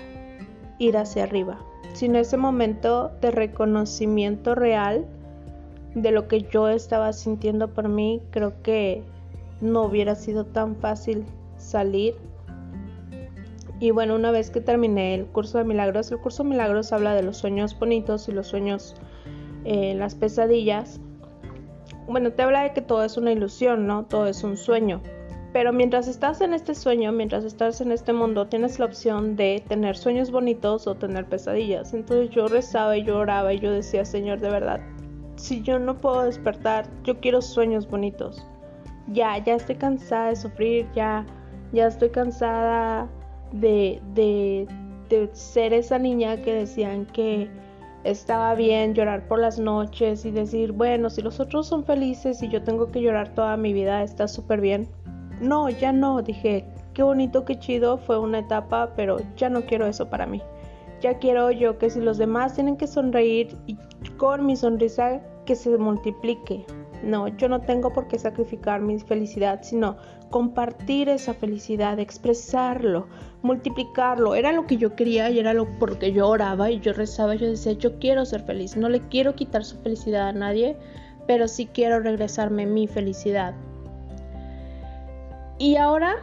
ir 0.77 0.95
hacia 0.95 1.23
arriba. 1.23 1.57
Sin 1.93 2.15
ese 2.15 2.37
momento 2.37 3.09
de 3.21 3.31
reconocimiento 3.31 4.53
real 4.53 5.07
de 5.95 6.11
lo 6.11 6.27
que 6.27 6.43
yo 6.43 6.69
estaba 6.69 7.11
sintiendo 7.11 7.73
por 7.73 7.89
mí, 7.89 8.21
creo 8.29 8.61
que 8.61 9.01
no 9.59 9.81
hubiera 9.81 10.13
sido 10.13 10.45
tan 10.45 10.75
fácil 10.75 11.25
salir 11.57 12.13
y 13.79 13.89
bueno, 13.89 14.13
una 14.13 14.29
vez 14.29 14.51
que 14.51 14.61
terminé 14.61 15.15
el 15.15 15.25
curso 15.25 15.57
de 15.57 15.63
milagros, 15.63 16.11
el 16.11 16.19
curso 16.19 16.43
de 16.43 16.49
milagros 16.49 16.93
habla 16.93 17.15
de 17.15 17.23
los 17.23 17.37
sueños 17.37 17.77
bonitos 17.79 18.29
y 18.29 18.31
los 18.31 18.45
sueños, 18.45 18.95
eh, 19.65 19.95
las 19.95 20.13
pesadillas. 20.13 20.99
Bueno, 22.07 22.31
te 22.31 22.43
habla 22.43 22.61
de 22.61 22.73
que 22.73 22.81
todo 22.81 23.03
es 23.03 23.17
una 23.17 23.31
ilusión, 23.31 23.87
¿no? 23.87 24.05
Todo 24.05 24.27
es 24.27 24.43
un 24.43 24.55
sueño. 24.55 25.01
Pero 25.53 25.71
mientras 25.71 26.07
estás 26.07 26.41
en 26.41 26.53
este 26.53 26.75
sueño, 26.75 27.11
mientras 27.11 27.43
estás 27.43 27.79
en 27.81 27.91
este 27.91 28.13
mundo, 28.13 28.47
tienes 28.47 28.79
la 28.79 28.85
opción 28.85 29.35
de 29.35 29.63
tener 29.67 29.95
sueños 29.95 30.29
bonitos 30.29 30.87
o 30.87 30.95
tener 30.95 31.25
pesadillas. 31.25 31.93
Entonces 31.93 32.29
yo 32.31 32.47
rezaba 32.47 32.97
y 32.97 33.03
lloraba 33.03 33.53
y 33.53 33.59
yo 33.59 33.71
decía, 33.71 34.03
Señor, 34.03 34.39
de 34.39 34.49
verdad, 34.49 34.81
si 35.37 35.61
yo 35.61 35.79
no 35.79 35.97
puedo 35.97 36.23
despertar, 36.23 36.87
yo 37.03 37.19
quiero 37.19 37.41
sueños 37.41 37.89
bonitos. 37.89 38.45
Ya, 39.07 39.37
ya 39.37 39.55
estoy 39.55 39.75
cansada 39.75 40.29
de 40.29 40.35
sufrir, 40.35 40.85
ya, 40.93 41.25
ya 41.71 41.87
estoy 41.87 42.09
cansada 42.09 43.07
de, 43.51 44.01
de, 44.13 44.67
ser 45.31 45.73
esa 45.73 45.97
niña 45.97 46.41
que 46.41 46.53
decían 46.53 47.05
que 47.05 47.49
estaba 48.03 48.53
bien 48.55 48.93
llorar 48.93 49.27
por 49.27 49.39
las 49.39 49.57
noches 49.57 50.25
y 50.25 50.31
decir, 50.31 50.73
bueno, 50.73 51.09
si 51.09 51.21
los 51.21 51.39
otros 51.39 51.67
son 51.67 51.85
felices 51.85 52.43
y 52.43 52.49
yo 52.49 52.61
tengo 52.63 52.91
que 52.91 53.01
llorar 53.01 53.33
toda 53.33 53.55
mi 53.55 53.71
vida, 53.71 54.03
está 54.03 54.27
súper 54.27 54.59
bien. 54.59 54.89
No, 55.39 55.69
ya 55.69 55.91
no, 55.91 56.21
dije, 56.21 56.65
qué 56.93 57.03
bonito, 57.03 57.45
qué 57.45 57.59
chido, 57.59 57.97
fue 57.97 58.19
una 58.19 58.39
etapa, 58.39 58.93
pero 58.95 59.17
ya 59.35 59.49
no 59.49 59.61
quiero 59.61 59.85
eso 59.85 60.09
para 60.09 60.25
mí. 60.25 60.41
Ya 60.99 61.19
quiero 61.19 61.51
yo 61.51 61.77
que 61.77 61.91
si 61.91 61.99
los 61.99 62.17
demás 62.17 62.55
tienen 62.55 62.75
que 62.75 62.87
sonreír 62.87 63.55
y 63.67 63.77
con 64.17 64.45
mi 64.45 64.55
sonrisa 64.55 65.21
que 65.45 65.55
se 65.55 65.77
multiplique. 65.77 66.65
No, 67.03 67.27
yo 67.27 67.47
no 67.47 67.61
tengo 67.61 67.93
por 67.93 68.07
qué 68.07 68.17
sacrificar 68.17 68.81
mi 68.81 68.99
felicidad, 68.99 69.59
sino 69.61 69.97
compartir 70.31 71.09
esa 71.09 71.35
felicidad, 71.35 71.99
expresarlo, 71.99 73.07
multiplicarlo. 73.43 74.33
Era 74.33 74.51
lo 74.51 74.65
que 74.65 74.77
yo 74.77 74.95
quería 74.95 75.29
y 75.29 75.37
era 75.37 75.53
lo 75.53 75.67
porque 75.77 76.11
yo 76.11 76.27
oraba 76.27 76.71
y 76.71 76.79
yo 76.79 76.93
rezaba. 76.93 77.35
Yo 77.35 77.47
decía, 77.47 77.73
yo 77.73 77.99
quiero 77.99 78.25
ser 78.25 78.41
feliz. 78.41 78.75
No 78.75 78.89
le 78.89 79.01
quiero 79.01 79.35
quitar 79.35 79.63
su 79.63 79.77
felicidad 79.81 80.29
a 80.29 80.33
nadie, 80.33 80.75
pero 81.27 81.47
sí 81.47 81.67
quiero 81.67 81.99
regresarme 81.99 82.65
mi 82.65 82.87
felicidad. 82.87 83.53
Y 85.59 85.75
ahora 85.77 86.17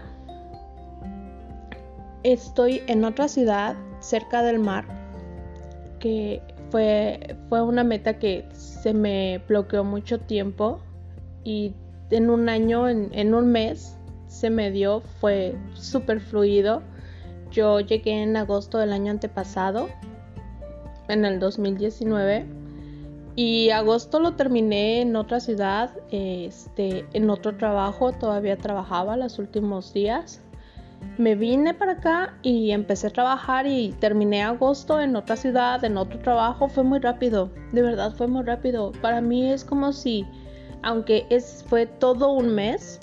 estoy 2.22 2.82
en 2.86 3.04
otra 3.04 3.28
ciudad 3.28 3.76
cerca 4.00 4.42
del 4.42 4.58
mar 4.58 4.84
que 5.98 6.42
fue, 6.70 7.36
fue 7.48 7.62
una 7.62 7.84
meta 7.84 8.18
que 8.18 8.46
se 8.52 8.92
me 8.94 9.38
bloqueó 9.48 9.84
mucho 9.84 10.20
tiempo 10.20 10.80
y 11.42 11.74
en 12.10 12.30
un 12.30 12.48
año, 12.48 12.88
en, 12.88 13.34
un 13.34 13.50
mes, 13.50 13.96
se 14.28 14.50
me 14.50 14.70
dio, 14.70 15.00
fue 15.20 15.56
súper 15.74 16.20
fluido. 16.20 16.82
Yo 17.50 17.80
llegué 17.80 18.22
en 18.22 18.36
agosto 18.36 18.78
del 18.78 18.92
año 18.92 19.10
antepasado, 19.10 19.88
en 21.08 21.24
el 21.24 21.38
2019, 21.40 22.46
y 23.36 23.70
agosto 23.70 24.20
lo 24.20 24.34
terminé 24.34 25.00
en 25.00 25.16
otra 25.16 25.40
ciudad, 25.40 25.90
este, 26.10 27.06
en 27.12 27.30
otro 27.30 27.56
trabajo, 27.56 28.12
todavía 28.12 28.56
trabajaba 28.56 29.16
los 29.16 29.38
últimos 29.38 29.92
días 29.92 30.40
me 31.18 31.36
vine 31.36 31.74
para 31.74 31.92
acá 31.92 32.34
y 32.42 32.72
empecé 32.72 33.06
a 33.06 33.10
trabajar 33.10 33.66
y 33.66 33.92
terminé 34.00 34.42
agosto 34.42 35.00
en 35.00 35.14
otra 35.14 35.36
ciudad, 35.36 35.84
en 35.84 35.96
otro 35.96 36.18
trabajo. 36.18 36.68
Fue 36.68 36.82
muy 36.82 36.98
rápido, 36.98 37.50
de 37.72 37.82
verdad 37.82 38.12
fue 38.16 38.26
muy 38.26 38.42
rápido. 38.42 38.92
Para 39.00 39.20
mí 39.20 39.50
es 39.50 39.64
como 39.64 39.92
si, 39.92 40.26
aunque 40.82 41.26
es, 41.30 41.64
fue 41.68 41.86
todo 41.86 42.32
un 42.32 42.54
mes, 42.54 43.00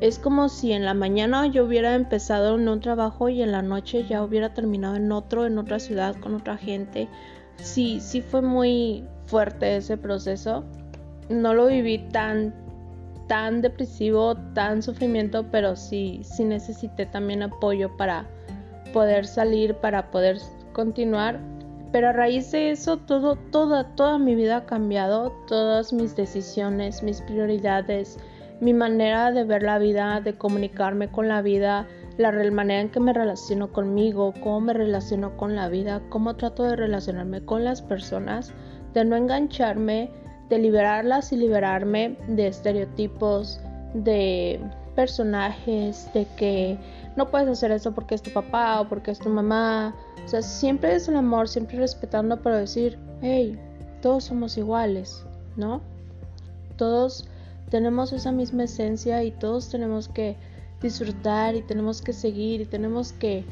es 0.00 0.18
como 0.18 0.48
si 0.48 0.72
en 0.72 0.84
la 0.84 0.92
mañana 0.92 1.46
yo 1.46 1.64
hubiera 1.64 1.94
empezado 1.94 2.56
en 2.56 2.68
un 2.68 2.80
trabajo 2.80 3.28
y 3.28 3.40
en 3.42 3.52
la 3.52 3.62
noche 3.62 4.04
ya 4.04 4.22
hubiera 4.22 4.52
terminado 4.52 4.96
en 4.96 5.10
otro, 5.10 5.46
en 5.46 5.56
otra 5.56 5.78
ciudad, 5.78 6.14
con 6.16 6.34
otra 6.34 6.58
gente. 6.58 7.08
Sí, 7.56 8.00
sí 8.00 8.20
fue 8.20 8.42
muy 8.42 9.04
fuerte 9.26 9.76
ese 9.76 9.96
proceso. 9.96 10.64
No 11.28 11.54
lo 11.54 11.66
viví 11.66 11.98
tan 12.10 12.52
tan 13.26 13.62
depresivo, 13.62 14.36
tan 14.54 14.82
sufrimiento, 14.82 15.46
pero 15.50 15.76
sí, 15.76 16.20
sí 16.22 16.44
necesité 16.44 17.06
también 17.06 17.42
apoyo 17.42 17.96
para 17.96 18.26
poder 18.92 19.26
salir, 19.26 19.74
para 19.76 20.10
poder 20.10 20.38
continuar. 20.72 21.40
Pero 21.92 22.08
a 22.08 22.12
raíz 22.12 22.50
de 22.50 22.72
eso, 22.72 22.96
todo, 22.96 23.36
toda, 23.36 23.94
toda 23.94 24.18
mi 24.18 24.34
vida 24.34 24.58
ha 24.58 24.66
cambiado, 24.66 25.32
todas 25.46 25.92
mis 25.92 26.16
decisiones, 26.16 27.02
mis 27.02 27.20
prioridades, 27.22 28.18
mi 28.60 28.72
manera 28.72 29.30
de 29.30 29.44
ver 29.44 29.62
la 29.62 29.78
vida, 29.78 30.20
de 30.20 30.34
comunicarme 30.34 31.08
con 31.08 31.28
la 31.28 31.40
vida, 31.40 31.86
la 32.16 32.32
manera 32.50 32.80
en 32.80 32.90
que 32.90 33.00
me 33.00 33.12
relaciono 33.12 33.72
conmigo, 33.72 34.32
cómo 34.42 34.60
me 34.60 34.72
relaciono 34.72 35.36
con 35.36 35.56
la 35.56 35.68
vida, 35.68 36.02
cómo 36.08 36.36
trato 36.36 36.62
de 36.62 36.76
relacionarme 36.76 37.44
con 37.44 37.64
las 37.64 37.82
personas, 37.82 38.52
de 38.92 39.04
no 39.04 39.16
engancharme, 39.16 40.10
de 40.48 40.58
liberarlas 40.58 41.32
y 41.32 41.36
liberarme 41.36 42.16
de 42.28 42.46
estereotipos, 42.46 43.60
de 43.94 44.60
personajes, 44.94 46.08
de 46.14 46.26
que 46.36 46.78
no 47.16 47.30
puedes 47.30 47.48
hacer 47.48 47.72
eso 47.72 47.92
porque 47.92 48.14
es 48.14 48.22
tu 48.22 48.32
papá 48.32 48.80
o 48.80 48.88
porque 48.88 49.10
es 49.10 49.18
tu 49.18 49.28
mamá. 49.28 49.94
O 50.24 50.28
sea, 50.28 50.42
siempre 50.42 50.94
es 50.94 51.08
el 51.08 51.16
amor, 51.16 51.48
siempre 51.48 51.78
respetando, 51.78 52.40
pero 52.40 52.56
decir, 52.56 52.98
hey, 53.22 53.58
todos 54.00 54.24
somos 54.24 54.56
iguales, 54.56 55.24
¿no? 55.56 55.80
Todos 56.76 57.28
tenemos 57.70 58.12
esa 58.12 58.30
misma 58.30 58.64
esencia 58.64 59.24
y 59.24 59.32
todos 59.32 59.68
tenemos 59.68 60.08
que 60.08 60.36
disfrutar 60.84 61.56
y 61.56 61.62
tenemos 61.62 62.02
que 62.02 62.12
seguir 62.12 62.60
y 62.60 62.66
tenemos 62.66 63.12
que, 63.12 63.44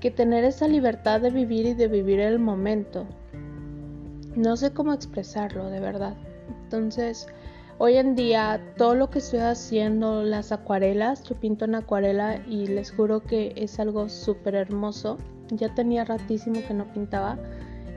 que 0.00 0.10
tener 0.10 0.44
esa 0.44 0.68
libertad 0.68 1.20
de 1.20 1.30
vivir 1.30 1.66
y 1.66 1.74
de 1.74 1.88
vivir 1.88 2.20
el 2.20 2.38
momento. 2.38 3.06
No 4.36 4.56
sé 4.56 4.72
cómo 4.72 4.92
expresarlo, 4.92 5.70
de 5.70 5.80
verdad. 5.80 6.16
Entonces, 6.64 7.28
hoy 7.78 7.96
en 7.96 8.14
día, 8.16 8.60
todo 8.76 8.94
lo 8.94 9.08
que 9.08 9.20
estoy 9.20 9.40
haciendo, 9.40 10.22
las 10.24 10.52
acuarelas, 10.52 11.22
yo 11.22 11.36
pinto 11.36 11.64
en 11.64 11.76
acuarela 11.76 12.42
y 12.46 12.66
les 12.66 12.90
juro 12.90 13.20
que 13.20 13.52
es 13.56 13.78
algo 13.78 14.08
súper 14.08 14.54
hermoso. 14.54 15.16
Ya 15.50 15.74
tenía 15.74 16.04
ratísimo 16.04 16.60
que 16.66 16.74
no 16.74 16.92
pintaba 16.92 17.38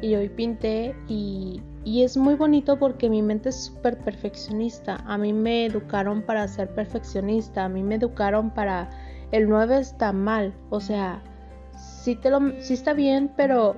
y 0.01 0.15
hoy 0.15 0.29
pinté 0.29 0.95
y, 1.07 1.61
y 1.83 2.03
es 2.03 2.15
muy 2.15 2.35
bonito 2.35 2.77
porque 2.77 3.09
mi 3.09 3.21
mente 3.21 3.49
es 3.49 3.65
súper 3.65 3.97
perfeccionista. 3.97 4.97
A 5.07 5.17
mí 5.17 5.33
me 5.33 5.65
educaron 5.65 6.21
para 6.21 6.47
ser 6.47 6.69
perfeccionista, 6.73 7.65
a 7.65 7.69
mí 7.69 7.83
me 7.83 7.95
educaron 7.95 8.51
para 8.51 8.89
el 9.31 9.49
9 9.49 9.79
está 9.79 10.11
mal, 10.11 10.53
o 10.69 10.79
sea, 10.79 11.21
sí, 11.75 12.15
te 12.15 12.29
lo, 12.29 12.39
sí 12.59 12.73
está 12.73 12.93
bien, 12.93 13.31
pero 13.35 13.75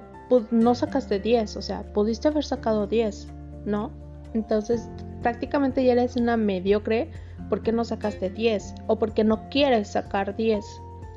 no 0.52 0.74
sacaste 0.74 1.20
10, 1.20 1.58
o 1.58 1.62
sea, 1.62 1.84
pudiste 1.94 2.28
haber 2.28 2.44
sacado 2.44 2.88
10, 2.88 3.28
¿no? 3.66 3.92
Entonces 4.34 4.90
prácticamente 5.22 5.84
ya 5.84 5.94
eres 5.94 6.16
una 6.16 6.38
mediocre 6.38 7.12
porque 7.50 7.72
no 7.72 7.86
sacaste 7.86 8.30
10 8.30 8.76
o 8.88 8.98
porque 8.98 9.24
no 9.24 9.48
quieres 9.50 9.90
sacar 9.90 10.36
10. 10.36 10.66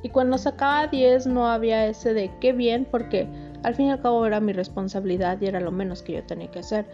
Y 0.02 0.10
cuando 0.10 0.38
sacaba 0.38 0.86
10 0.86 1.26
no 1.26 1.48
había 1.48 1.86
ese 1.86 2.12
de 2.14 2.30
qué 2.40 2.52
bien 2.52 2.86
porque 2.90 3.26
al 3.62 3.74
fin 3.74 3.86
y 3.86 3.90
al 3.90 4.00
cabo 4.00 4.26
era 4.26 4.40
mi 4.40 4.52
responsabilidad 4.52 5.38
y 5.40 5.46
era 5.46 5.60
lo 5.60 5.72
menos 5.72 6.02
que 6.02 6.14
yo 6.14 6.24
tenía 6.24 6.50
que 6.50 6.60
hacer. 6.60 6.86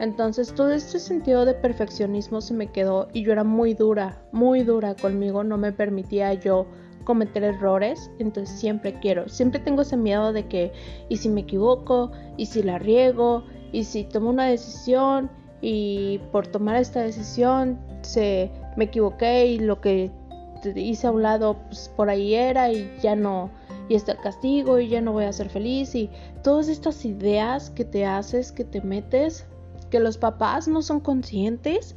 Entonces 0.00 0.54
todo 0.54 0.72
este 0.72 0.98
sentido 0.98 1.44
de 1.44 1.54
perfeccionismo 1.54 2.40
se 2.40 2.54
me 2.54 2.68
quedó 2.68 3.08
y 3.12 3.22
yo 3.22 3.32
era 3.32 3.44
muy 3.44 3.74
dura, 3.74 4.22
muy 4.32 4.62
dura 4.62 4.94
conmigo, 4.94 5.44
no 5.44 5.58
me 5.58 5.72
permitía 5.72 6.32
yo 6.34 6.66
cometer 7.04 7.42
errores, 7.42 8.10
entonces 8.18 8.58
siempre 8.58 8.98
quiero, 9.00 9.28
siempre 9.28 9.60
tengo 9.60 9.82
ese 9.82 9.96
miedo 9.96 10.32
de 10.32 10.46
que 10.46 10.72
y 11.08 11.16
si 11.16 11.28
me 11.28 11.42
equivoco, 11.42 12.12
y 12.36 12.46
si 12.46 12.62
la 12.62 12.78
riego, 12.78 13.44
y 13.72 13.84
si 13.84 14.04
tomo 14.04 14.30
una 14.30 14.46
decisión 14.46 15.30
y 15.60 16.18
por 16.32 16.46
tomar 16.46 16.76
esta 16.76 17.02
decisión 17.02 17.78
se 18.02 18.50
me 18.76 18.84
equivoqué 18.84 19.46
y 19.46 19.58
lo 19.58 19.80
que 19.80 20.10
hice 20.74 21.06
a 21.06 21.10
un 21.10 21.22
lado 21.22 21.56
pues, 21.68 21.90
por 21.96 22.10
ahí 22.10 22.34
era 22.34 22.70
y 22.70 22.90
ya 23.02 23.16
no 23.16 23.50
y 23.90 23.96
está 23.96 24.12
el 24.12 24.20
castigo 24.20 24.78
y 24.78 24.88
ya 24.88 25.00
no 25.00 25.10
voy 25.12 25.24
a 25.24 25.32
ser 25.32 25.48
feliz 25.48 25.96
y 25.96 26.08
todas 26.44 26.68
estas 26.68 27.04
ideas 27.04 27.70
que 27.70 27.84
te 27.84 28.06
haces, 28.06 28.52
que 28.52 28.64
te 28.64 28.80
metes 28.80 29.46
que 29.90 29.98
los 29.98 30.16
papás 30.16 30.68
no 30.68 30.80
son 30.80 31.00
conscientes, 31.00 31.96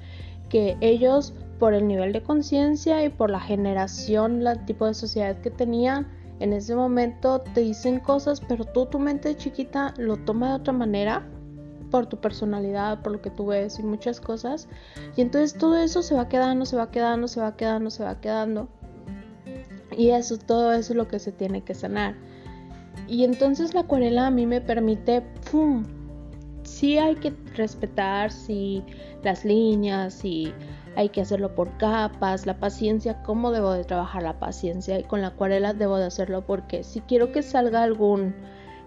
que 0.49 0.75
ellos 0.82 1.36
por 1.60 1.75
el 1.75 1.88
nivel 1.88 2.12
de 2.12 2.23
conciencia 2.23 3.06
y 3.06 3.10
por 3.10 3.29
la 3.29 3.39
generación, 3.39 4.45
el 4.45 4.65
tipo 4.65 4.88
de 4.88 4.95
sociedad 4.95 5.39
que 5.41 5.51
tenían, 5.51 6.08
en 6.39 6.53
ese 6.53 6.75
momento 6.75 7.41
te 7.53 7.62
dicen 7.62 7.99
cosas, 7.99 8.41
pero 8.41 8.65
tú, 8.65 8.88
tu 8.88 8.97
mente 8.97 9.38
chiquita, 9.38 9.93
lo 9.97 10.17
toma 10.17 10.49
de 10.49 10.56
otra 10.56 10.73
manera 10.73 11.29
por 11.91 12.08
tu 12.08 12.17
personalidad, 12.17 13.03
por 13.03 13.12
lo 13.12 13.21
que 13.21 13.29
tú 13.29 13.45
ves 13.45 13.77
y 13.77 13.84
muchas 13.84 14.19
cosas. 14.19 14.67
Y 15.15 15.21
entonces 15.21 15.56
todo 15.56 15.77
eso 15.77 16.01
se 16.01 16.15
va 16.15 16.27
quedando, 16.27 16.65
se 16.65 16.75
va 16.75 16.89
quedando, 16.89 17.27
se 17.27 17.39
va 17.39 17.56
quedando, 17.56 17.91
se 17.91 18.03
va 18.03 18.19
quedando. 18.19 18.67
Y 19.97 20.10
eso, 20.12 20.38
todo 20.38 20.73
eso 20.73 20.93
es 20.93 20.97
lo 20.97 21.08
que 21.08 21.19
se 21.19 21.32
tiene 21.32 21.62
que 21.62 21.73
sanar. 21.73 22.15
Y 23.08 23.23
entonces 23.23 23.73
la 23.73 23.82
acuarela 23.82 24.27
a 24.27 24.32
mí 24.32 24.45
me 24.45 24.62
permite, 24.62 25.21
¡pum! 25.51 25.84
sí 26.63 26.97
hay 26.97 27.15
que 27.15 27.34
respetar 27.56 28.32
si 28.32 28.84
las 29.23 29.45
líneas 29.45 30.23
y 30.25 30.53
hay 30.95 31.10
que 31.10 31.21
hacerlo 31.21 31.56
por 31.56 31.77
capas, 31.77 32.45
la 32.45 32.60
paciencia, 32.60 33.21
cómo 33.23 33.51
debo 33.51 33.71
de 33.71 33.84
trabajar 33.84 34.23
la 34.23 34.39
paciencia 34.39 34.99
y 34.99 35.03
con 35.03 35.21
la 35.21 35.27
acuarela 35.27 35.73
debo 35.73 35.97
de 35.97 36.06
hacerlo 36.06 36.45
porque 36.45 36.84
si 36.84 37.01
quiero 37.01 37.32
que 37.32 37.41
salga 37.41 37.84
algún 37.84 38.36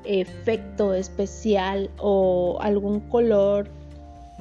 efecto 0.04 0.94
especial 0.94 1.90
o 1.98 2.58
algún 2.60 3.00
color 3.00 3.70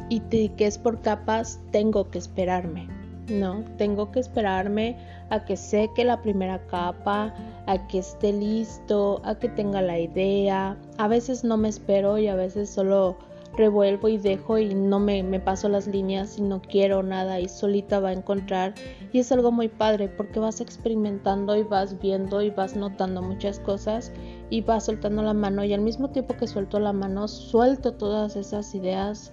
y 0.10 0.20
que 0.20 0.68
es 0.68 0.78
por 0.78 1.02
capas, 1.02 1.60
tengo 1.72 2.12
que 2.12 2.20
esperarme, 2.20 2.88
¿no? 3.30 3.64
Tengo 3.78 4.12
que 4.12 4.20
esperarme 4.20 4.98
a 5.30 5.46
que 5.46 5.58
seque 5.58 6.04
la 6.04 6.22
primera 6.22 6.60
capa, 6.68 7.34
a 7.66 7.88
que 7.88 8.00
esté 8.00 8.34
listo, 8.34 9.22
a 9.24 9.36
que 9.36 9.50
tenga 9.50 9.82
la 9.82 10.00
idea. 10.00 10.78
A 10.98 11.08
veces 11.08 11.44
no 11.44 11.58
me 11.58 11.70
espero 11.70 12.18
y 12.18 12.28
a 12.28 12.36
veces 12.36 12.70
solo 12.70 13.18
revuelvo 13.56 14.08
y 14.08 14.18
dejo 14.18 14.58
y 14.58 14.76
no 14.76 15.00
me, 15.00 15.24
paso 15.40 15.70
las 15.70 15.88
líneas 15.88 16.38
y 16.38 16.42
no 16.42 16.62
quiero 16.62 17.04
nada 17.04 17.40
y 17.40 17.48
solita 17.48 18.00
va 18.00 18.10
a 18.10 18.14
encontrar 18.14 18.74
y 19.14 19.20
es 19.20 19.32
algo 19.32 19.52
muy 19.52 19.70
padre 19.70 20.10
porque 20.10 20.40
vas 20.40 20.62
experimentando 20.62 21.56
y 21.56 21.64
vas 21.64 22.00
viendo 22.00 22.42
y 22.42 22.50
vas 22.50 22.76
notando 22.76 23.22
muchas 23.22 23.60
cosas 23.60 24.12
y 24.50 24.62
vas 24.62 24.86
soltando 24.86 25.22
la 25.24 25.34
mano 25.34 25.64
y 25.64 25.74
al 25.74 25.82
mismo 25.82 26.10
tiempo 26.10 26.36
que 26.36 26.48
suelto 26.48 26.80
la 26.80 26.94
mano 26.94 27.28
suelto 27.28 27.94
todas 27.94 28.36
esas 28.36 28.74
ideas 28.76 29.32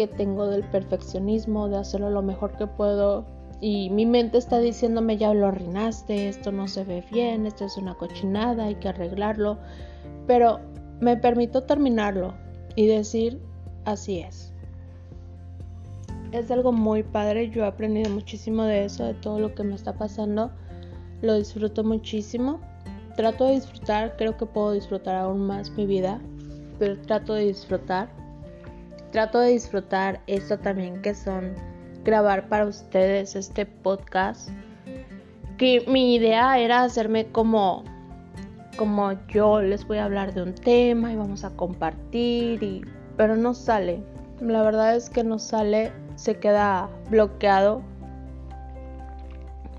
que 0.00 0.06
tengo 0.06 0.46
del 0.46 0.64
perfeccionismo, 0.64 1.68
de 1.68 1.76
hacerlo 1.76 2.08
lo 2.08 2.22
mejor 2.22 2.56
que 2.56 2.66
puedo. 2.66 3.26
Y 3.60 3.90
mi 3.90 4.06
mente 4.06 4.38
está 4.38 4.58
diciéndome 4.58 5.18
ya 5.18 5.34
lo 5.34 5.48
arruinaste, 5.48 6.30
esto 6.30 6.52
no 6.52 6.68
se 6.68 6.84
ve 6.84 7.04
bien, 7.12 7.44
esto 7.44 7.66
es 7.66 7.76
una 7.76 7.92
cochinada, 7.92 8.64
hay 8.64 8.76
que 8.76 8.88
arreglarlo, 8.88 9.58
pero 10.26 10.58
me 11.00 11.18
permito 11.18 11.64
terminarlo 11.64 12.32
y 12.76 12.86
decir 12.86 13.42
así 13.84 14.20
es. 14.20 14.54
Es 16.32 16.50
algo 16.50 16.72
muy 16.72 17.02
padre, 17.02 17.50
yo 17.50 17.64
he 17.64 17.66
aprendido 17.66 18.08
muchísimo 18.08 18.62
de 18.62 18.86
eso, 18.86 19.04
de 19.04 19.12
todo 19.12 19.38
lo 19.38 19.54
que 19.54 19.64
me 19.64 19.74
está 19.74 19.92
pasando, 19.98 20.50
lo 21.20 21.34
disfruto 21.34 21.84
muchísimo, 21.84 22.58
trato 23.16 23.44
de 23.44 23.56
disfrutar, 23.56 24.16
creo 24.16 24.38
que 24.38 24.46
puedo 24.46 24.72
disfrutar 24.72 25.16
aún 25.16 25.40
más 25.46 25.70
mi 25.72 25.84
vida, 25.84 26.18
pero 26.78 26.98
trato 27.02 27.34
de 27.34 27.48
disfrutar, 27.48 28.08
trato 29.10 29.40
de 29.40 29.50
disfrutar 29.50 30.20
esto 30.26 30.58
también 30.58 31.02
que 31.02 31.14
son 31.14 31.54
grabar 32.04 32.48
para 32.48 32.66
ustedes 32.66 33.36
este 33.36 33.66
podcast. 33.66 34.50
Que 35.58 35.84
mi 35.86 36.14
idea 36.14 36.58
era 36.58 36.82
hacerme 36.82 37.26
como 37.26 37.84
como 38.76 39.12
yo 39.28 39.60
les 39.60 39.86
voy 39.86 39.98
a 39.98 40.04
hablar 40.04 40.32
de 40.32 40.42
un 40.42 40.54
tema 40.54 41.12
y 41.12 41.16
vamos 41.16 41.44
a 41.44 41.50
compartir 41.50 42.62
y 42.62 42.82
pero 43.16 43.36
no 43.36 43.52
sale. 43.52 44.02
La 44.40 44.62
verdad 44.62 44.96
es 44.96 45.10
que 45.10 45.22
no 45.22 45.38
sale, 45.38 45.92
se 46.14 46.36
queda 46.36 46.88
bloqueado. 47.10 47.82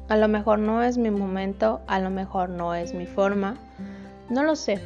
A 0.08 0.17
lo 0.17 0.28
mejor 0.28 0.60
no 0.60 0.84
es 0.84 1.00
mi 1.00 1.10
momento, 1.10 1.82
a 1.88 2.00
lo 2.00 2.12
mejor 2.12 2.50
no 2.50 2.76
es 2.76 2.94
mi 2.94 3.08
forma. 3.08 3.58
No 4.30 4.44
lo 4.44 4.56
sé. 4.56 4.80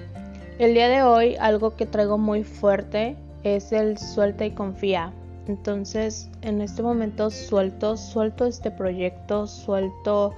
El 0.59 0.73
día 0.73 0.87
de 0.87 1.03
hoy 1.03 1.35
algo 1.35 1.75
que 1.75 1.85
traigo 1.85 2.17
muy 2.17 2.45
fuerte 2.45 3.17
es 3.45 3.71
el 3.71 3.97
suelta 3.97 4.45
y 4.45 4.51
confía. 4.51 5.13
Entonces, 5.47 6.29
en 6.41 6.61
este 6.61 6.81
momento 6.81 7.29
suelto, 7.29 7.97
suelto 7.97 8.45
este 8.45 8.71
proyecto, 8.71 9.45
suelto 9.45 10.33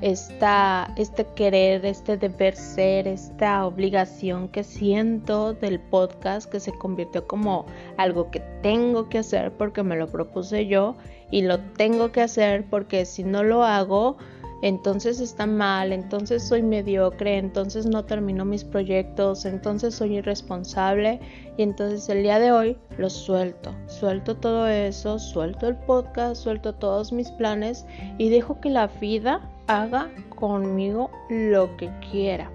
esta, 0.00 0.92
este 0.96 1.24
querer, 1.34 1.84
este 1.84 2.16
deber 2.16 2.56
ser, 2.56 3.08
esta 3.08 3.66
obligación 3.66 4.48
que 4.48 4.64
siento 4.64 5.54
del 5.54 5.80
podcast 5.80 6.50
que 6.50 6.60
se 6.60 6.72
convirtió 6.72 7.26
como 7.26 7.66
algo 7.96 8.30
que 8.30 8.40
tengo 8.62 9.08
que 9.08 9.18
hacer 9.18 9.52
porque 9.52 9.82
me 9.82 9.96
lo 9.96 10.08
propuse 10.08 10.66
yo 10.66 10.96
y 11.30 11.42
lo 11.42 11.60
tengo 11.60 12.12
que 12.12 12.22
hacer 12.22 12.64
porque 12.68 13.04
si 13.04 13.24
no 13.24 13.42
lo 13.42 13.64
hago, 13.64 14.16
entonces 14.60 15.20
está 15.20 15.46
mal, 15.46 15.92
entonces 15.92 16.42
soy 16.42 16.62
mediocre, 16.62 17.38
entonces 17.38 17.86
no 17.86 18.04
termino 18.04 18.44
mis 18.44 18.64
proyectos, 18.64 19.44
entonces 19.44 19.94
soy 19.94 20.16
irresponsable 20.16 21.20
y 21.56 21.62
entonces 21.62 22.08
el 22.08 22.24
día 22.24 22.40
de 22.40 22.50
hoy 22.50 22.76
lo 22.96 23.08
suelto, 23.08 23.72
suelto 23.86 24.36
todo 24.36 24.66
eso, 24.66 25.18
suelto 25.20 25.68
el 25.68 25.76
podcast, 25.76 26.42
suelto 26.42 26.74
todos 26.74 27.12
mis 27.12 27.30
planes 27.32 27.86
y 28.18 28.30
dejo 28.30 28.60
que 28.60 28.70
la 28.70 28.88
vida 28.88 29.48
haga 29.68 30.10
conmigo 30.34 31.10
lo 31.30 31.76
que 31.76 31.90
quiera. 32.10 32.50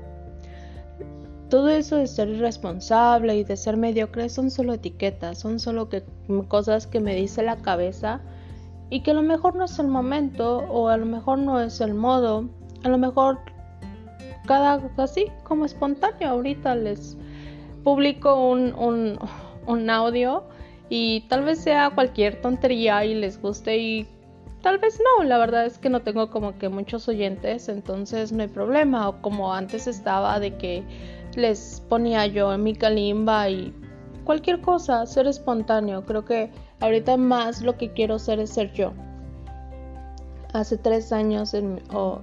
Todo 1.50 1.70
eso 1.70 1.98
de 1.98 2.08
ser 2.08 2.30
irresponsable 2.30 3.36
y 3.38 3.44
de 3.44 3.56
ser 3.56 3.78
mediocre 3.78 4.28
son 4.28 4.50
solo 4.50 4.74
etiquetas, 4.74 5.38
son 5.38 5.60
solo 5.60 5.88
cosas 6.48 6.88
que 6.88 7.00
me 7.00 7.16
dice 7.16 7.44
la 7.44 7.58
cabeza 7.58 8.22
y 8.94 9.00
que 9.00 9.10
a 9.10 9.16
lo 9.16 9.24
mejor 9.24 9.56
no 9.56 9.66
es 9.66 9.80
el 9.80 9.88
momento 9.88 10.58
o 10.70 10.88
a 10.88 10.98
lo 10.98 11.08
mejor 11.08 11.40
no 11.40 11.60
es 11.60 11.82
el 11.82 11.96
modo, 11.96 12.48
a 12.84 12.90
lo 12.90 13.00
mejor 13.00 13.40
cada 14.46 14.80
así 14.98 15.32
como 15.44 15.66
espontáneo 15.66 16.30
ahorita 16.30 16.76
les 16.76 17.18
publico 17.84 18.36
un, 18.36 19.18
un, 19.66 19.90
audio 19.90 20.44
y 20.90 21.22
tal 21.22 21.44
vez 21.44 21.58
sea 21.62 21.90
cualquier 21.90 22.40
tontería 22.40 23.04
y 23.04 23.16
les 23.16 23.42
guste 23.42 23.80
y 23.80 24.08
tal 24.62 24.78
vez 24.78 25.00
no, 25.00 25.24
la 25.24 25.40
verdad 25.40 25.66
es 25.66 25.80
que 25.80 25.90
no 25.90 26.04
tengo 26.04 26.30
como 26.30 26.60
que 26.60 26.70
muchos 26.70 27.08
oyentes, 27.08 27.70
entonces 27.70 28.32
no 28.32 28.44
hay 28.44 28.50
problema, 28.50 29.10
o 29.10 29.20
como 29.24 29.56
antes 29.56 29.88
estaba 29.88 30.40
de 30.40 30.56
que 30.56 30.84
les 31.36 31.84
ponía 31.90 32.28
yo 32.28 32.54
en 32.54 32.62
mi 32.62 32.76
calimba 32.76 33.50
y 33.50 33.74
cualquier 34.24 34.62
cosa, 34.62 35.06
ser 35.06 35.28
espontáneo, 35.28 36.04
creo 36.06 36.26
que 36.26 36.52
Ahorita 36.84 37.16
más 37.16 37.62
lo 37.62 37.78
que 37.78 37.94
quiero 37.94 38.16
hacer 38.16 38.42
es 38.42 38.50
ser 38.50 38.74
yo. 38.74 38.92
Hace 40.52 40.78
tres 40.78 41.14
años, 41.14 41.56
o 41.94 42.20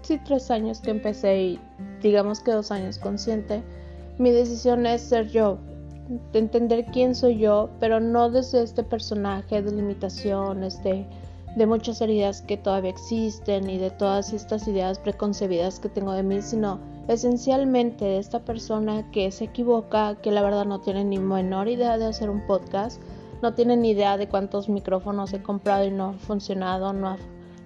sí, 0.00 0.18
tres 0.24 0.50
años 0.50 0.80
que 0.80 0.90
empecé 0.92 1.42
y 1.42 1.60
digamos 2.00 2.40
que 2.40 2.52
dos 2.52 2.70
años 2.70 2.98
consciente, 2.98 3.62
mi 4.16 4.30
decisión 4.30 4.86
es 4.86 5.02
ser 5.02 5.28
yo, 5.28 5.58
de 6.32 6.38
entender 6.38 6.86
quién 6.86 7.14
soy 7.14 7.36
yo, 7.36 7.68
pero 7.80 8.00
no 8.00 8.30
desde 8.30 8.62
este 8.62 8.82
personaje 8.82 9.60
de 9.60 9.72
limitaciones, 9.72 10.82
de, 10.82 11.04
de 11.54 11.66
muchas 11.66 12.00
heridas 12.00 12.40
que 12.40 12.56
todavía 12.56 12.92
existen 12.92 13.68
y 13.68 13.76
de 13.76 13.90
todas 13.90 14.32
estas 14.32 14.66
ideas 14.66 14.98
preconcebidas 14.98 15.80
que 15.80 15.90
tengo 15.90 16.14
de 16.14 16.22
mí, 16.22 16.40
sino 16.40 16.80
esencialmente 17.08 18.04
de 18.04 18.18
esta 18.18 18.44
persona 18.44 19.10
que 19.10 19.30
se 19.32 19.44
equivoca, 19.44 20.16
que 20.22 20.30
la 20.30 20.42
verdad 20.42 20.66
no 20.66 20.80
tiene 20.80 21.04
ni 21.04 21.18
menor 21.18 21.68
idea 21.68 21.98
de 21.98 22.06
hacer 22.06 22.30
un 22.30 22.46
podcast 22.46 23.02
no 23.42 23.54
tienen 23.54 23.82
ni 23.82 23.90
idea 23.90 24.16
de 24.16 24.28
cuántos 24.28 24.68
micrófonos 24.68 25.32
he 25.32 25.42
comprado 25.42 25.84
y 25.84 25.90
no 25.90 26.10
ha 26.10 26.12
funcionado, 26.14 26.92
no 26.92 27.08
ha, 27.08 27.16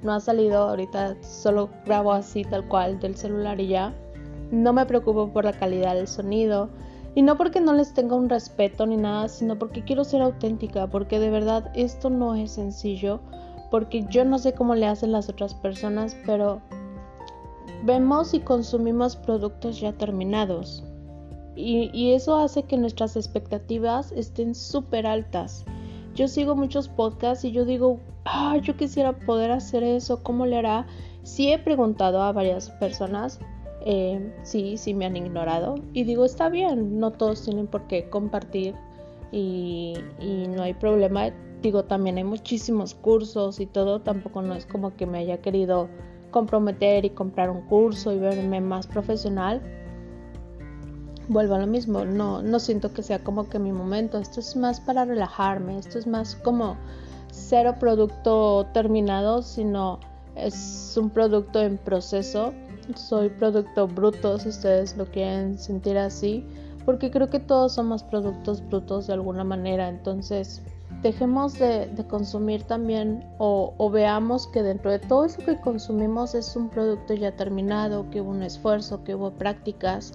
no 0.03 0.13
ha 0.13 0.21
salido. 0.21 0.69
Ahorita 0.69 1.17
solo 1.23 1.71
grabo 1.87 2.13
así 2.13 2.45
tal 2.45 2.69
cual 2.69 3.01
del 3.01 3.17
celular 3.17 3.61
y 3.61 3.69
ya. 3.69 3.95
No 4.51 4.73
me 4.73 4.85
preocupo 4.85 5.33
por 5.33 5.45
la 5.45 5.53
calidad 5.53 5.95
del 5.95 6.09
sonido. 6.09 6.69
Y 7.15 7.23
no 7.23 7.37
porque 7.37 7.61
no 7.61 7.73
les 7.75 7.93
tenga 7.93 8.17
un 8.17 8.29
respeto 8.29 8.87
ni 8.87 8.97
nada, 8.97 9.29
sino 9.29 9.59
porque 9.59 9.85
quiero 9.85 10.05
ser 10.05 10.23
auténtica, 10.23 10.87
porque 10.87 11.19
de 11.19 11.31
verdad 11.31 11.71
esto 11.75 12.09
no 12.09 12.35
es 12.35 12.53
sencillo, 12.53 13.21
porque 13.71 14.07
yo 14.09 14.25
no 14.25 14.39
sé 14.39 14.55
cómo 14.55 14.75
le 14.75 14.87
hacen 14.87 15.13
las 15.13 15.29
otras 15.29 15.55
personas, 15.55 16.17
pero 16.25 16.63
vemos 17.85 18.35
y 18.35 18.41
consumimos 18.41 19.17
productos 19.17 19.81
ya 19.81 19.93
terminados. 19.93 20.85
Y, 21.55 22.13
eso 22.13 22.37
hace 22.37 22.63
que 22.63 22.79
nuestras 22.79 23.15
expectativas 23.17 24.11
estén 24.13 24.55
súper 24.55 25.07
altas. 25.07 25.67
Yo 26.15 26.27
sigo 26.27 26.57
muchos 26.57 26.89
podcasts 26.89 27.45
y 27.45 27.53
yo 27.53 27.65
digo, 27.65 28.01
ah, 28.25 28.57
yo 28.63 28.77
quisiera 28.77 29.13
poder 29.13 29.51
hacer 29.51 29.83
eso, 29.83 30.23
¿cómo 30.23 30.47
le 30.47 30.57
hará? 30.57 30.87
Sí 31.23 31.53
he 31.53 31.59
preguntado 31.59 32.23
a 32.23 32.33
varias 32.33 32.71
personas, 32.71 33.39
eh, 33.85 34.33
sí, 34.43 34.77
sí 34.77 34.95
me 34.95 35.07
han 35.07 35.17
ignorado 35.17 35.75
y 35.93 36.05
digo, 36.05 36.25
está 36.25 36.49
bien, 36.49 36.99
no 36.99 37.11
todos 37.13 37.45
tienen 37.45 37.67
por 37.67 37.87
qué 37.87 38.09
compartir 38.09 38.75
y, 39.31 39.95
y 40.21 40.49
no 40.49 40.63
hay 40.63 40.75
problema. 40.75 41.31
Digo, 41.61 41.85
también 41.85 42.17
hay 42.17 42.25
muchísimos 42.25 42.95
cursos 42.95 43.61
y 43.61 43.67
todo, 43.67 44.01
tampoco 44.01 44.43
no 44.43 44.55
es 44.55 44.67
como 44.67 44.97
que 44.97 45.07
me 45.07 45.19
haya 45.19 45.41
querido 45.41 45.89
comprometer 46.33 47.05
y 47.05 47.11
comprar 47.11 47.49
un 47.51 47.61
curso 47.63 48.13
y 48.13 48.19
verme 48.19 48.61
más 48.61 48.89
profesional. 48.89 49.63
Vuelvo 51.29 51.55
a 51.55 51.61
lo 51.61 51.69
mismo, 51.69 52.05
no, 52.05 52.43
no 52.43 52.59
siento 52.59 52.93
que 52.93 53.05
sea 53.05 53.23
como 53.23 53.49
que 53.49 53.61
mi 53.61 53.71
momento, 53.71 54.19
esto 54.19 54.41
es 54.41 54.57
más 54.57 54.81
para 54.81 55.05
relajarme, 55.05 55.79
esto 55.79 55.99
es 55.99 56.09
más 56.09 56.35
como 56.35 56.77
cero 57.31 57.77
producto 57.79 58.67
terminado, 58.75 59.43
sino 59.43 60.01
es 60.35 60.97
un 60.97 61.11
producto 61.11 61.61
en 61.61 61.79
proceso. 61.79 62.53
Soy 62.97 63.29
producto 63.29 63.87
bruto, 63.87 64.39
si 64.39 64.49
ustedes 64.49 64.97
lo 64.97 65.07
quieren 65.07 65.57
sentir 65.57 65.97
así, 65.97 66.45
porque 66.85 67.11
creo 67.11 67.31
que 67.31 67.39
todos 67.39 67.75
somos 67.75 68.03
productos 68.03 68.67
brutos 68.69 69.07
de 69.07 69.13
alguna 69.13 69.45
manera. 69.45 69.89
Entonces, 69.89 70.61
dejemos 71.01 71.59
de, 71.59 71.89
consumir 72.09 72.65
también 72.65 73.25
o, 73.39 73.75
o, 73.79 73.91
veamos 73.91 74.47
que 74.49 74.63
dentro 74.63 74.91
de 74.91 74.99
todo 74.99 75.25
eso 75.25 75.43
que 75.45 75.61
consumimos 75.61 76.35
es 76.35 76.55
un 76.57 76.69
producto 76.69 77.15
ya 77.15 77.35
terminado, 77.35 78.11
que 78.11 78.21
hubo 78.21 78.31
un 78.31 78.43
esfuerzo, 78.43 79.03
que 79.05 79.15
hubo 79.15 79.31
prácticas 79.33 80.13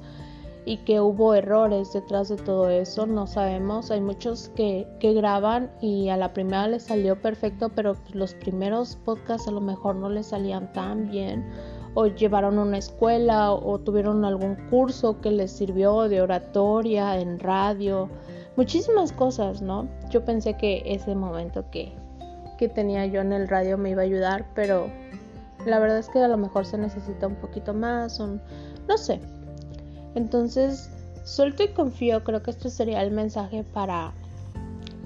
y 0.65 0.77
que 0.77 0.99
hubo 0.99 1.33
errores 1.33 1.93
detrás 1.93 2.27
de 2.29 2.35
todo 2.35 2.69
eso, 2.69 3.05
no 3.05 3.25
sabemos. 3.25 3.89
Hay 3.89 4.01
muchos 4.01 4.49
que, 4.49 4.85
que 4.99 5.13
graban 5.13 5.71
y 5.81 6.09
a 6.09 6.17
la 6.17 6.33
primera 6.33 6.67
les 6.67 6.83
salió 6.83 7.21
perfecto, 7.21 7.69
pero 7.69 7.95
los 8.13 8.33
primeros 8.33 8.97
podcasts 8.97 9.47
a 9.47 9.51
lo 9.51 9.61
mejor 9.61 9.95
no 9.95 10.09
les 10.09 10.27
salían 10.27 10.71
tan 10.73 11.09
bien 11.09 11.45
o 11.99 12.05
llevaron 12.05 12.59
una 12.59 12.77
escuela 12.77 13.51
o, 13.51 13.79
tuvieron 13.79 14.23
algún 14.23 14.55
curso 14.69 15.19
que 15.19 15.31
les 15.31 15.51
sirvió 15.51 16.07
de 16.07 16.21
oratoria 16.21 17.19
en 17.19 17.39
radio, 17.39 18.07
muchísimas 18.57 19.13
cosas, 19.13 19.61
¿no? 19.61 19.87
Yo 20.09 20.25
pensé 20.25 20.55
que 20.55 20.83
ese 20.85 21.15
momento 21.15 21.63
que, 21.71 21.93
que 22.57 22.67
tenía 22.67 23.05
yo 23.05 23.21
en 23.21 23.31
el 23.31 23.47
radio 23.47 23.77
me 23.77 23.91
iba 23.91 24.01
a 24.01 24.05
ayudar, 24.05 24.45
pero 24.53 24.87
la 25.65 25.79
verdad 25.79 25.99
es 25.99 26.09
que 26.09 26.19
a 26.19 26.27
lo 26.27 26.37
mejor 26.37 26.65
se 26.65 26.77
necesita 26.77 27.27
un 27.27 27.35
poquito 27.35 27.73
más, 27.73 28.19
un, 28.19 28.41
no 28.89 28.97
sé, 28.97 29.21
entonces, 30.15 30.89
suelto 31.23 31.63
y 31.63 31.67
confío, 31.67 32.23
creo 32.23 32.41
que 32.41 32.49
este 32.49 32.71
sería 32.71 33.03
el 33.03 33.11
mensaje 33.11 33.63
para, 33.63 34.13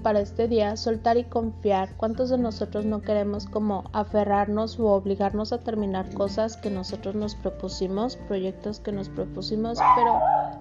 para 0.03 0.21
este 0.21 0.47
día, 0.47 0.77
soltar 0.77 1.17
y 1.17 1.25
confiar. 1.25 1.89
¿Cuántos 1.97 2.29
de 2.29 2.37
nosotros 2.37 2.85
no 2.85 3.01
queremos 3.01 3.45
como 3.45 3.83
aferrarnos 3.91 4.79
o 4.79 4.85
obligarnos 4.85 5.51
a 5.51 5.57
terminar 5.57 6.13
cosas 6.13 6.55
que 6.55 6.69
nosotros 6.69 7.15
nos 7.15 7.35
propusimos, 7.35 8.15
proyectos 8.15 8.79
que 8.79 8.93
nos 8.93 9.09
propusimos? 9.09 9.79
Pero 9.97 10.19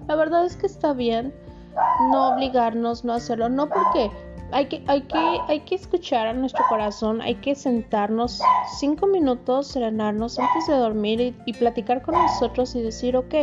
la 0.09 0.15
verdad 0.15 0.45
es 0.45 0.57
que 0.57 0.67
está 0.67 0.91
bien 0.91 1.33
no 2.11 2.29
obligarnos, 2.33 3.03
no 3.03 3.13
hacerlo, 3.13 3.49
no 3.49 3.67
porque 3.67 4.11
hay 4.51 4.65
que, 4.65 4.83
hay 4.87 5.01
que, 5.01 5.39
hay 5.47 5.59
que 5.61 5.75
escuchar 5.75 6.27
a 6.27 6.33
nuestro 6.33 6.63
corazón, 6.67 7.21
hay 7.21 7.35
que 7.35 7.55
sentarnos 7.55 8.41
cinco 8.79 9.07
minutos, 9.07 9.67
serenarnos 9.67 10.37
antes 10.39 10.67
de 10.67 10.73
dormir 10.75 11.21
y, 11.21 11.35
y 11.45 11.53
platicar 11.53 12.01
con 12.01 12.15
nosotros 12.15 12.75
y 12.75 12.81
decir, 12.81 13.15
ok, 13.15 13.33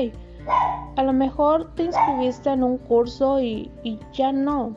a 0.96 1.02
lo 1.02 1.12
mejor 1.12 1.74
te 1.74 1.84
inscribiste 1.84 2.50
en 2.50 2.64
un 2.64 2.78
curso 2.78 3.40
y, 3.40 3.70
ya 4.12 4.32
no, 4.32 4.74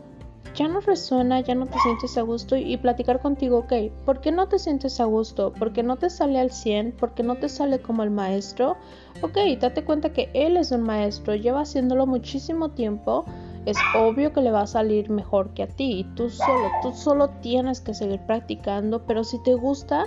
ya 0.55 0.67
no 0.67 0.81
resuena, 0.81 1.39
ya 1.41 1.55
no 1.55 1.65
te 1.65 1.79
sientes 1.79 2.17
a 2.17 2.21
gusto 2.21 2.55
y, 2.55 2.75
platicar 2.77 3.21
contigo, 3.21 3.59
ok, 3.59 3.73
¿por 4.05 4.21
qué 4.21 4.31
no 4.31 4.47
te 4.47 4.59
sientes 4.59 4.99
a 4.99 5.05
gusto? 5.05 5.53
¿Por 5.53 5.73
qué 5.73 5.83
no 5.83 5.97
te 5.97 6.09
sale 6.09 6.39
al 6.39 6.51
100? 6.51 6.93
¿Por 6.93 7.13
qué 7.13 7.23
no 7.23 7.35
te 7.35 7.49
sale 7.49 7.79
como 7.79 8.03
el 8.03 8.11
maestro? 8.11 8.77
Ok, 9.21 9.37
date 9.59 9.83
cuenta 9.83 10.11
que 10.11 10.29
él 10.33 10.57
es 10.57 10.71
un 10.71 10.81
maestro, 10.81 11.35
lleva 11.35 11.61
haciéndolo 11.61 12.05
muchísimo 12.05 12.69
tiempo, 12.69 13.25
es 13.65 13.77
obvio 13.95 14.33
que 14.33 14.41
le 14.41 14.51
va 14.51 14.61
a 14.61 14.67
salir 14.67 15.09
mejor 15.09 15.53
que 15.53 15.63
a 15.63 15.67
ti 15.67 15.99
y 15.99 16.03
tú 16.15 16.29
solo, 16.29 16.69
tú 16.81 16.91
solo 16.93 17.29
tienes 17.41 17.79
que 17.79 17.93
seguir 17.93 18.19
practicando, 18.21 19.05
pero 19.05 19.23
si 19.23 19.41
te 19.43 19.53
gusta, 19.53 20.05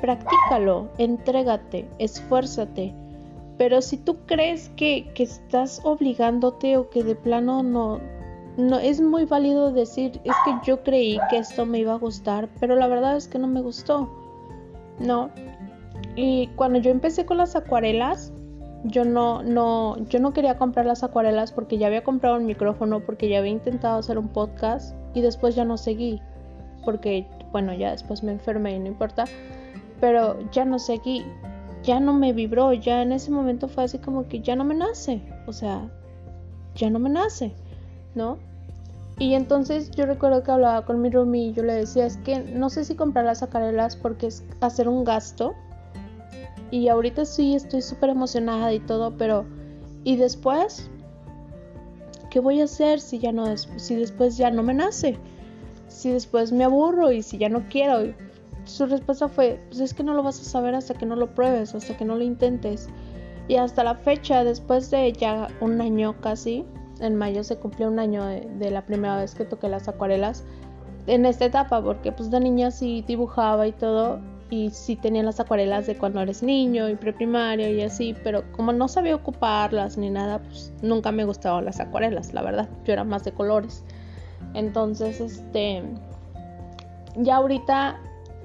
practícalo, 0.00 0.88
entrégate, 0.98 1.88
esfuérzate 1.98 2.94
pero 3.58 3.80
si 3.80 3.96
tú 3.96 4.18
crees 4.26 4.68
que, 4.76 5.10
estás 5.16 5.80
obligándote 5.84 6.76
o 6.76 6.90
que 6.90 7.02
de 7.02 7.14
plano 7.14 7.62
no, 7.62 8.00
no, 8.56 8.78
es 8.78 9.00
muy 9.00 9.24
válido 9.24 9.72
decir, 9.72 10.20
es 10.24 10.34
que 10.44 10.54
yo 10.64 10.82
creí 10.82 11.18
que 11.30 11.38
esto 11.38 11.66
me 11.66 11.78
iba 11.78 11.92
a 11.92 11.98
gustar, 11.98 12.48
pero 12.60 12.76
la 12.76 12.86
verdad 12.86 13.16
es 13.16 13.28
que 13.28 13.38
no 13.38 13.46
me 13.46 13.60
gustó. 13.60 14.10
No. 14.98 15.30
Y 16.14 16.48
cuando 16.56 16.78
yo 16.78 16.90
empecé 16.90 17.26
con 17.26 17.36
las 17.36 17.56
acuarelas, 17.56 18.32
yo 18.84 19.04
no, 19.04 19.42
no, 19.42 19.96
yo 20.08 20.20
no 20.20 20.32
quería 20.32 20.56
comprar 20.56 20.86
las 20.86 21.02
acuarelas 21.02 21.52
porque 21.52 21.76
ya 21.76 21.88
había 21.88 22.04
comprado 22.04 22.36
un 22.36 22.46
micrófono, 22.46 23.00
porque 23.00 23.28
ya 23.28 23.38
había 23.38 23.52
intentado 23.52 23.98
hacer 23.98 24.18
un 24.18 24.28
podcast 24.28 24.94
y 25.14 25.20
después 25.20 25.54
ya 25.54 25.64
no 25.64 25.76
seguí. 25.76 26.20
Porque, 26.84 27.26
bueno, 27.52 27.74
ya 27.74 27.90
después 27.90 28.22
me 28.22 28.32
enfermé 28.32 28.76
y 28.76 28.78
no 28.78 28.86
importa. 28.86 29.24
Pero 30.00 30.38
ya 30.50 30.64
no 30.64 30.78
seguí 30.78 31.24
ya 31.86 32.00
no 32.00 32.12
me 32.12 32.32
vibró, 32.32 32.72
ya 32.72 33.00
en 33.02 33.12
ese 33.12 33.30
momento 33.30 33.68
fue 33.68 33.84
así 33.84 33.98
como 33.98 34.26
que 34.26 34.40
ya 34.40 34.56
no 34.56 34.64
me 34.64 34.74
nace, 34.74 35.22
o 35.46 35.52
sea, 35.52 35.88
ya 36.74 36.90
no 36.90 36.98
me 36.98 37.08
nace, 37.08 37.54
¿no? 38.14 38.38
Y 39.18 39.34
entonces 39.34 39.90
yo 39.90 40.04
recuerdo 40.06 40.42
que 40.42 40.50
hablaba 40.50 40.84
con 40.84 41.00
mi 41.00 41.10
roomie 41.10 41.48
y 41.48 41.52
yo 41.52 41.62
le 41.62 41.74
decía, 41.74 42.06
es 42.06 42.18
que 42.18 42.40
no 42.40 42.68
sé 42.68 42.84
si 42.84 42.94
comprar 42.94 43.24
las 43.24 43.42
acarelas 43.42 43.96
porque 43.96 44.26
es 44.26 44.44
hacer 44.60 44.88
un 44.88 45.04
gasto. 45.04 45.54
Y 46.70 46.88
ahorita 46.88 47.24
sí 47.24 47.54
estoy 47.54 47.80
súper 47.80 48.10
emocionada 48.10 48.72
y 48.72 48.80
todo, 48.80 49.16
pero 49.16 49.46
¿y 50.04 50.16
después? 50.16 50.90
¿Qué 52.30 52.40
voy 52.40 52.60
a 52.60 52.64
hacer 52.64 53.00
si 53.00 53.18
ya 53.18 53.32
no 53.32 53.56
si 53.56 53.94
después 53.94 54.36
ya 54.36 54.50
no 54.50 54.62
me 54.62 54.74
nace? 54.74 55.16
Si 55.88 56.10
después 56.10 56.52
me 56.52 56.64
aburro 56.64 57.12
y 57.12 57.22
si 57.22 57.38
ya 57.38 57.48
no 57.48 57.66
quiero 57.70 58.12
su 58.66 58.86
respuesta 58.86 59.28
fue, 59.28 59.60
pues 59.68 59.80
es 59.80 59.94
que 59.94 60.02
no 60.02 60.12
lo 60.12 60.22
vas 60.22 60.40
a 60.40 60.44
saber 60.44 60.74
hasta 60.74 60.94
que 60.94 61.06
no 61.06 61.16
lo 61.16 61.34
pruebes, 61.34 61.74
hasta 61.74 61.96
que 61.96 62.04
no 62.04 62.16
lo 62.16 62.22
intentes. 62.22 62.88
Y 63.48 63.56
hasta 63.56 63.84
la 63.84 63.94
fecha, 63.94 64.44
después 64.44 64.90
de 64.90 65.12
ya 65.12 65.48
un 65.60 65.80
año 65.80 66.20
casi, 66.20 66.64
en 67.00 67.16
mayo 67.16 67.44
se 67.44 67.56
cumplió 67.56 67.88
un 67.88 67.98
año 67.98 68.24
de, 68.24 68.70
la 68.70 68.82
primera 68.84 69.16
vez 69.16 69.34
que 69.34 69.44
toqué 69.44 69.68
las 69.68 69.88
acuarelas, 69.88 70.44
en 71.06 71.24
esta 71.24 71.44
etapa, 71.44 71.82
porque 71.82 72.10
pues 72.10 72.30
de 72.30 72.40
niña 72.40 72.70
sí 72.70 73.04
dibujaba 73.06 73.66
y 73.66 73.72
todo, 73.72 74.20
y 74.50 74.70
sí 74.70 74.96
tenía 74.96 75.22
las 75.22 75.40
acuarelas 75.40 75.86
de 75.86 75.96
cuando 75.96 76.20
eres 76.20 76.42
niño 76.42 76.88
y 76.88 76.96
preprimario 76.96 77.68
y 77.68 77.82
así, 77.82 78.14
pero 78.24 78.44
como 78.52 78.72
no 78.72 78.88
sabía 78.88 79.14
ocuparlas 79.14 79.96
ni 79.96 80.10
nada, 80.10 80.40
pues 80.40 80.72
nunca 80.82 81.12
me 81.12 81.24
gustaban 81.24 81.64
las 81.64 81.80
acuarelas, 81.80 82.32
la 82.32 82.42
verdad, 82.42 82.68
yo 82.84 82.92
era 82.92 83.04
más 83.04 83.24
de 83.24 83.32
colores. 83.32 83.84
Entonces, 84.54 85.20
este, 85.20 85.82
ya 87.16 87.36
ahorita 87.36 88.00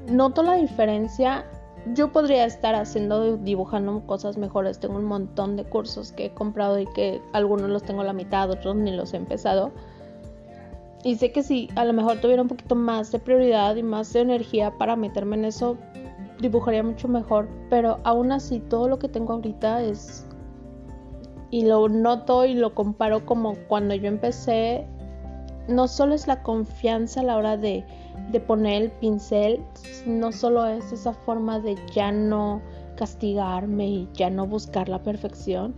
noto 0.07 0.43
la 0.43 0.55
diferencia. 0.55 1.45
Yo 1.87 2.11
podría 2.11 2.45
estar 2.45 2.75
haciendo, 2.75 3.37
dibujando 3.37 4.05
cosas 4.05 4.37
mejores. 4.37 4.79
Tengo 4.79 4.97
un 4.97 5.05
montón 5.05 5.55
de 5.55 5.63
cursos 5.63 6.11
que 6.11 6.25
he 6.25 6.29
comprado 6.31 6.79
y 6.79 6.85
que 6.85 7.21
algunos 7.33 7.69
los 7.69 7.83
tengo 7.83 8.01
a 8.01 8.03
la 8.03 8.13
mitad, 8.13 8.51
otros 8.51 8.75
ni 8.75 8.91
los 8.91 9.13
he 9.13 9.17
empezado. 9.17 9.71
Y 11.03 11.15
sé 11.15 11.31
que 11.31 11.41
si 11.41 11.69
a 11.75 11.83
lo 11.83 11.93
mejor 11.93 12.21
tuviera 12.21 12.43
un 12.43 12.47
poquito 12.47 12.75
más 12.75 13.11
de 13.11 13.17
prioridad 13.17 13.75
y 13.75 13.83
más 13.83 14.13
de 14.13 14.21
energía 14.21 14.77
para 14.77 14.95
meterme 14.95 15.35
en 15.37 15.45
eso, 15.45 15.77
dibujaría 16.39 16.83
mucho 16.83 17.07
mejor. 17.07 17.49
Pero 17.71 17.99
aún 18.03 18.31
así, 18.31 18.59
todo 18.59 18.87
lo 18.87 18.99
que 18.99 19.09
tengo 19.09 19.33
ahorita 19.33 19.81
es. 19.81 20.27
Y 21.49 21.65
lo 21.65 21.89
noto 21.89 22.45
y 22.45 22.53
lo 22.53 22.75
comparo 22.75 23.25
como 23.25 23.55
cuando 23.67 23.95
yo 23.95 24.07
empecé. 24.07 24.85
No 25.67 25.87
solo 25.87 26.13
es 26.13 26.27
la 26.27 26.43
confianza 26.43 27.21
a 27.21 27.23
la 27.23 27.37
hora 27.37 27.57
de 27.57 27.83
de 28.31 28.39
poner 28.39 28.83
el 28.83 28.91
pincel, 28.91 29.61
no 30.05 30.31
solo 30.31 30.65
es 30.65 30.91
esa 30.91 31.13
forma 31.13 31.59
de 31.59 31.75
ya 31.93 32.11
no 32.11 32.61
castigarme 32.95 33.87
y 33.87 34.09
ya 34.13 34.29
no 34.29 34.45
buscar 34.45 34.89
la 34.89 35.01
perfección, 35.01 35.73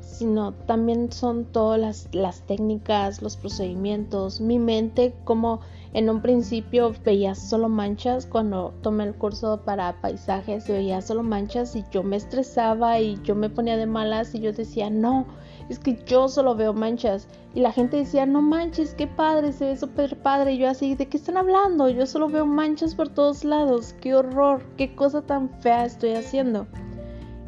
sino 0.00 0.52
también 0.52 1.10
son 1.12 1.44
todas 1.44 1.80
las, 1.80 2.08
las 2.12 2.42
técnicas, 2.42 3.22
los 3.22 3.36
procedimientos, 3.36 4.40
mi 4.40 4.58
mente 4.58 5.14
como 5.24 5.60
en 5.92 6.10
un 6.10 6.20
principio 6.20 6.94
veía 7.04 7.34
solo 7.34 7.68
manchas 7.68 8.26
cuando 8.26 8.74
tomé 8.82 9.04
el 9.04 9.14
curso 9.14 9.62
para 9.64 10.00
paisajes, 10.00 10.68
veía 10.68 11.00
solo 11.00 11.22
manchas 11.22 11.74
y 11.74 11.84
yo 11.90 12.02
me 12.02 12.16
estresaba 12.16 13.00
y 13.00 13.18
yo 13.22 13.34
me 13.34 13.48
ponía 13.48 13.76
de 13.76 13.86
malas 13.86 14.34
y 14.34 14.40
yo 14.40 14.52
decía, 14.52 14.90
no, 14.90 15.26
es 15.68 15.78
que 15.78 15.98
yo 16.06 16.28
solo 16.28 16.54
veo 16.54 16.72
manchas. 16.72 17.28
Y 17.54 17.60
la 17.60 17.72
gente 17.72 17.96
decía, 17.96 18.26
no 18.26 18.42
manches, 18.42 18.94
qué 18.94 19.06
padre, 19.06 19.52
se 19.52 19.66
ve 19.66 19.76
súper 19.76 20.16
padre. 20.18 20.52
Y 20.52 20.58
yo 20.58 20.68
así, 20.68 20.94
¿de 20.94 21.06
qué 21.06 21.16
están 21.16 21.36
hablando? 21.36 21.88
Yo 21.88 22.06
solo 22.06 22.28
veo 22.28 22.46
manchas 22.46 22.94
por 22.94 23.08
todos 23.08 23.44
lados, 23.44 23.94
qué 24.00 24.14
horror, 24.14 24.62
qué 24.76 24.94
cosa 24.94 25.22
tan 25.22 25.50
fea 25.60 25.84
estoy 25.84 26.12
haciendo. 26.12 26.66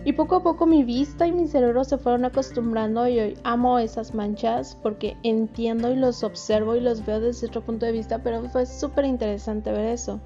Y 0.05 0.13
poco 0.13 0.37
a 0.37 0.43
poco 0.43 0.65
mi 0.65 0.85
vista 0.85 1.27
y 1.27 1.33
mi 1.33 1.47
cerebro 1.49 1.85
se 1.85 1.99
fueron 1.99 2.25
acostumbrando 2.25 3.07
y 3.09 3.19
hoy 3.19 3.39
amo 3.43 3.79
esas 3.79 4.15
manchas 4.15 4.79
porque 4.83 5.17
entiendo 5.23 5.93
y 5.93 5.97
los 5.97 6.23
observo 6.23 6.77
y 6.77 6.81
los 6.81 7.05
veo 7.05 7.21
desde 7.21 7.49
otro 7.49 7.63
punto 7.63 7.85
de 7.85 7.93
vista, 7.93 8.23
pero 8.23 8.43
fue 8.49 8.65
súper 8.65 9.05
interesante 9.05 9.73
ver 9.73 9.87
eso. 9.87 10.21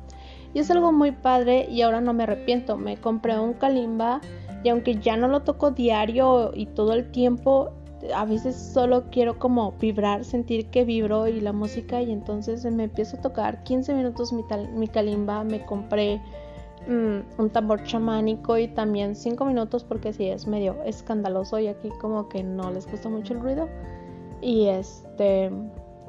Y 0.54 0.58
es 0.58 0.70
algo 0.70 0.92
muy 0.92 1.12
padre 1.12 1.66
y 1.70 1.82
ahora 1.82 2.00
no 2.00 2.12
me 2.12 2.24
arrepiento. 2.24 2.76
Me 2.76 2.98
compré 2.98 3.38
un 3.38 3.54
kalimba 3.54 4.20
y 4.62 4.68
aunque 4.68 4.96
ya 4.96 5.16
no 5.16 5.28
lo 5.28 5.40
toco 5.40 5.70
diario 5.70 6.52
y 6.54 6.66
todo 6.66 6.92
el 6.92 7.10
tiempo, 7.10 7.72
a 8.14 8.24
veces 8.24 8.56
solo 8.56 9.04
quiero 9.10 9.38
como 9.38 9.72
vibrar, 9.72 10.24
sentir 10.24 10.66
que 10.70 10.84
vibro 10.84 11.28
y 11.28 11.40
la 11.40 11.52
música 11.52 12.02
y 12.02 12.10
entonces 12.10 12.64
me 12.64 12.84
empiezo 12.84 13.16
a 13.16 13.20
tocar 13.20 13.62
15 13.62 13.94
minutos 13.94 14.32
mi, 14.32 14.88
kalimba, 14.88 15.44
me 15.44 15.64
compré 15.64 16.20
mm, 16.88 17.40
un 17.40 17.50
tambor 17.50 17.84
chamánico 17.84 18.58
y 18.58 18.68
también 18.68 19.14
5 19.14 19.44
minutos 19.44 19.84
porque 19.84 20.12
si 20.12 20.28
es 20.28 20.46
medio 20.46 20.82
escandaloso 20.84 21.58
y 21.58 21.68
aquí 21.68 21.90
como 22.00 22.28
que 22.28 22.42
no 22.42 22.70
les 22.70 22.90
gusta 22.90 23.08
mucho 23.08 23.34
el 23.34 23.40
ruido 23.40 23.68
y 24.40 24.66
este 24.66 25.50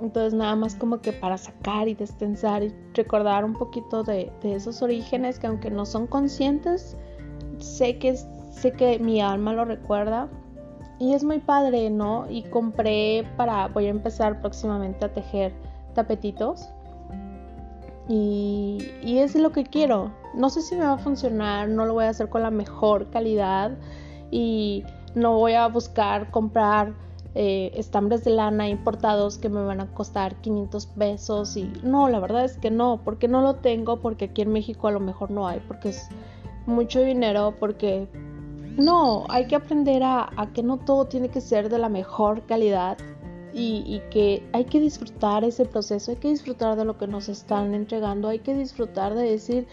entonces 0.02 0.34
nada 0.34 0.56
más 0.56 0.76
como 0.76 1.00
que 1.00 1.14
para 1.14 1.38
sacar 1.38 1.88
y 1.88 1.94
destensar 1.94 2.64
y 2.64 2.74
recordar 2.94 3.46
un 3.46 3.54
poquito 3.54 4.04
de, 4.04 4.32
esos 4.44 4.82
orígenes 4.82 5.40
que 5.40 5.48
aunque 5.48 5.70
no 5.70 5.86
son 5.86 6.08
conscientes, 6.08 6.98
sé 7.60 8.00
que, 8.00 8.18
sé 8.18 8.72
que 8.74 9.00
mi 9.00 9.22
alma 9.22 9.54
lo 9.54 9.66
recuerda. 9.66 10.30
Y 11.00 11.14
es 11.14 11.24
muy 11.24 11.40
padre, 11.40 11.90
¿no? 11.90 12.26
Y 12.30 12.44
compré 12.44 13.28
para, 13.36 13.68
voy 13.68 13.88
a 13.88 13.90
empezar 13.90 14.40
próximamente 14.42 15.06
a 15.06 15.14
tejer 15.14 15.54
tapetitos. 15.94 16.70
Y, 18.08 18.78
y 19.02 19.20
es 19.20 19.36
lo 19.36 19.52
que 19.52 19.64
quiero. 19.64 20.12
No 20.36 20.50
sé 20.50 20.62
si 20.62 20.76
me 20.76 20.86
va 20.86 20.94
a 20.94 20.98
funcionar, 20.98 21.70
no 21.70 21.86
lo 21.86 21.94
voy 21.94 22.06
a 22.06 22.10
hacer 22.10 22.30
con 22.30 22.44
la 22.44 22.52
mejor 22.52 23.10
calidad 23.10 23.72
y 24.32 24.84
no 25.16 25.38
voy 25.38 25.54
a 25.54 25.68
buscar 25.68 26.32
comprar 26.32 26.94
eh, 27.36 27.72
estambres 27.74 28.24
de 28.24 28.30
lana 28.30 28.68
importados 28.68 29.40
que 29.40 29.50
me 29.50 29.64
van 29.64 29.82
a 29.82 29.88
costar 29.88 30.36
500 30.36 30.86
pesos 30.86 31.58
y 31.58 31.72
no, 31.82 32.08
la 32.08 32.20
verdad 32.20 32.46
es 32.46 32.58
que 32.58 32.70
no, 32.70 33.02
porque 33.04 33.28
no 33.28 33.42
lo 33.42 33.56
tengo, 33.56 34.02
porque 34.02 34.26
aquí 34.26 34.44
en 34.44 34.52
México 34.52 34.88
a 34.88 34.92
lo 34.92 35.00
mejor 35.00 35.32
no 35.32 35.48
hay, 35.48 35.60
porque 35.68 35.90
es 35.90 36.10
mucho 36.68 37.02
dinero, 37.02 37.56
porque 37.60 38.08
no, 38.78 39.26
hay 39.30 39.48
que 39.48 39.56
aprender 39.56 40.02
a, 40.04 40.30
que 40.54 40.64
no 40.64 40.78
todo 40.78 41.06
tiene 41.06 41.30
que 41.30 41.42
ser 41.42 41.70
de 41.70 41.78
la 41.78 41.90
mejor 41.90 42.46
calidad 42.46 42.98
y, 43.54 44.02
que 44.10 44.48
hay 44.52 44.66
que 44.66 44.80
disfrutar 44.80 45.44
ese 45.44 45.66
proceso, 45.66 46.12
hay 46.12 46.18
que 46.18 46.30
disfrutar 46.30 46.76
de 46.76 46.86
lo 46.86 46.98
que 46.98 47.08
nos 47.08 47.30
están 47.30 47.76
entregando, 47.76 48.28
hay 48.28 48.40
que 48.40 48.56
disfrutar 48.56 49.14
de 49.14 49.30
decir, 49.30 49.68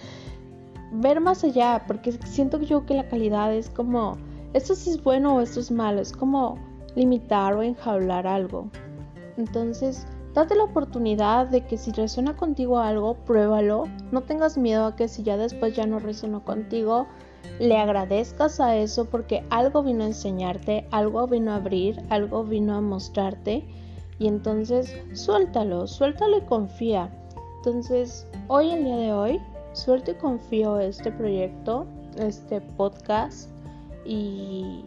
ver 0.93 1.21
más 1.21 1.45
allá, 1.45 1.85
porque 1.87 2.13
siento 2.13 2.61
yo 2.61 2.85
que 2.85 2.95
la 2.95 3.09
calidad 3.09 3.55
es 3.55 3.71
como, 3.71 4.19
esto 4.53 4.75
sí 4.75 4.91
es 4.91 5.03
bueno 5.03 5.37
o 5.37 5.41
esto 5.41 5.61
es 5.61 5.71
malo, 5.71 6.03
es 6.03 6.13
como 6.13 6.59
limitar 6.95 7.55
o 7.55 7.63
enjaular 7.63 8.27
algo. 8.27 8.69
Entonces, 9.39 10.07
date 10.35 10.55
la 10.55 10.65
oportunidad 10.65 11.47
de 11.47 11.65
que 11.65 11.79
si 11.79 11.91
resuena 11.93 12.37
contigo 12.37 12.79
algo, 12.79 13.15
pruébalo. 13.15 13.85
No 14.13 14.23
tengas 14.23 14.59
miedo 14.59 14.85
a 14.85 14.97
que 14.97 15.09
si 15.09 15.23
ya 15.23 15.39
después 15.39 15.75
ya 15.75 15.87
no 15.87 15.99
resonó 16.01 16.45
contigo, 16.45 17.07
le 17.59 17.77
agradezcas 17.77 18.59
a 18.59 18.77
eso 18.77 19.05
porque 19.05 19.45
algo 19.51 19.83
vino 19.83 20.05
a 20.05 20.09
enseñarte, 20.09 20.87
algo 20.91 21.27
vino 21.27 21.53
a 21.53 21.57
abrir, 21.57 22.03
algo 22.09 22.43
vino 22.43 22.75
a 22.75 22.81
mostrarte. 22.81 23.65
Y 24.19 24.29
entonces 24.29 24.97
suéltalo, 25.13 25.87
suéltalo 25.87 26.39
y 26.39 26.43
confía. 26.43 27.11
Entonces, 27.59 28.27
hoy, 28.49 28.71
el 28.71 28.85
día 28.85 28.97
de 28.97 29.13
hoy, 29.13 29.41
suelto 29.73 30.13
y 30.13 30.15
confío 30.15 30.79
este 30.79 31.13
proyecto, 31.13 31.87
este 32.17 32.61
podcast 32.61 33.51
y, 34.05 34.85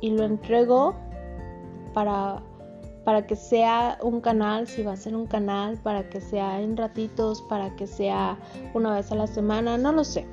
y 0.00 0.10
lo 0.10 0.24
entrego 0.24 0.94
para, 1.92 2.42
para 3.04 3.26
que 3.26 3.36
sea 3.36 3.98
un 4.02 4.20
canal, 4.20 4.66
si 4.66 4.82
va 4.82 4.92
a 4.92 4.96
ser 4.96 5.14
un 5.14 5.26
canal, 5.26 5.78
para 5.78 6.08
que 6.08 6.20
sea 6.20 6.60
en 6.60 6.76
ratitos, 6.76 7.42
para 7.42 7.74
que 7.76 7.86
sea 7.86 8.36
una 8.74 8.94
vez 8.94 9.12
a 9.12 9.14
la 9.14 9.26
semana, 9.26 9.78
no 9.78 9.92
lo 9.92 10.04
sé. 10.04 10.26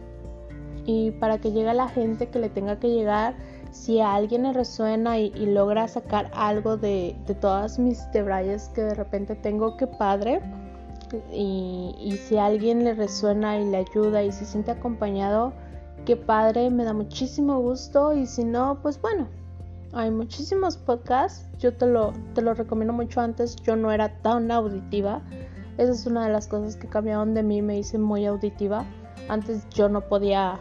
Y 0.86 1.12
para 1.12 1.38
que 1.38 1.52
llegue 1.52 1.70
a 1.70 1.74
la 1.74 1.88
gente 1.88 2.30
que 2.30 2.40
le 2.40 2.50
tenga 2.50 2.80
que 2.80 2.90
llegar, 2.90 3.36
si 3.72 4.00
a 4.00 4.14
alguien 4.16 4.44
le 4.44 4.54
resuena 4.54 5.20
y, 5.20 5.32
logra 5.32 5.88
sacar 5.88 6.30
algo 6.34 6.78
de, 6.78 7.16
todas 7.40 7.80
mis 7.80 8.12
debrayes 8.12 8.70
que 8.70 8.82
de 8.82 8.96
repente 8.96 9.36
tengo, 9.36 9.78
que 9.78 9.88
padre. 9.88 10.42
Y, 11.32 11.96
y 12.00 12.18
si 12.18 12.38
a 12.38 12.46
alguien 12.46 12.84
le 12.84 12.94
resuena 12.94 13.58
y 13.60 13.66
le 13.70 13.78
ayuda 13.78 14.24
y 14.24 14.32
se 14.32 14.46
siente 14.46 14.72
acompañado, 14.72 15.54
qué 16.06 16.16
padre, 16.16 16.70
me 16.70 16.84
da 16.84 16.94
muchísimo 16.94 17.60
gusto. 17.60 18.14
Y 18.14 18.26
si 18.26 18.44
no, 18.44 18.80
pues 18.82 19.00
bueno, 19.02 19.28
hay 19.94 20.10
muchísimos 20.10 20.78
podcasts, 20.78 21.46
yo 21.60 21.74
te 21.74 21.86
lo, 21.86 22.14
te 22.34 22.42
lo 22.42 22.54
recomiendo 22.54 22.94
mucho 22.94 23.20
antes, 23.20 23.58
yo 23.58 23.76
no 23.76 23.92
era 23.92 24.22
tan 24.22 24.50
auditiva. 24.50 25.22
Esa 25.78 25.92
es 25.92 26.06
una 26.06 26.26
de 26.26 26.32
las 26.32 26.48
cosas 26.48 26.76
que 26.78 26.88
cambiaron 26.88 27.34
de 27.34 27.44
mí, 27.44 27.62
me 27.62 27.78
hice 27.78 27.98
muy 27.98 28.26
auditiva. 28.26 28.86
Antes 29.28 29.68
yo 29.70 29.90
no 29.90 30.02
podía 30.02 30.60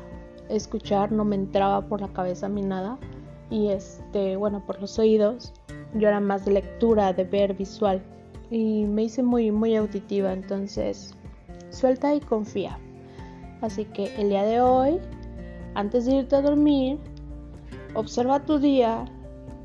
escuchar, 0.51 1.13
no 1.13 1.25
me 1.25 1.37
entraba 1.37 1.83
por 1.87 2.01
la 2.01 2.09
cabeza 2.09 2.49
ni 2.49 2.63
nada. 2.63 2.99
Y 3.51 3.69
este, 3.69 4.37
bueno, 4.37 4.65
por 4.67 4.81
los 4.81 4.99
oídos, 4.99 5.53
yo 5.95 6.09
era 6.09 6.21
más 6.21 6.45
de 6.45 6.53
lectura, 6.53 7.13
de 7.13 7.25
ver 7.25 7.55
visual. 7.55 8.03
Y 8.51 8.85
me 8.85 9.05
hice 9.05 9.23
muy, 9.23 9.51
muy 9.51 9.77
auditiva, 9.77 10.33
entonces 10.33 11.15
suelta 11.71 12.15
y 12.15 12.21
confía. 12.21 12.79
Así 13.61 13.85
que 13.85 14.15
el 14.17 14.31
día 14.31 14.45
de 14.45 14.61
hoy, 14.61 14.99
antes 15.75 16.07
de 16.07 16.17
irte 16.17 16.37
a 16.37 16.43
dormir, 16.43 16.99
observa 17.95 18.45
tu 18.45 18.59
día, 18.59 19.05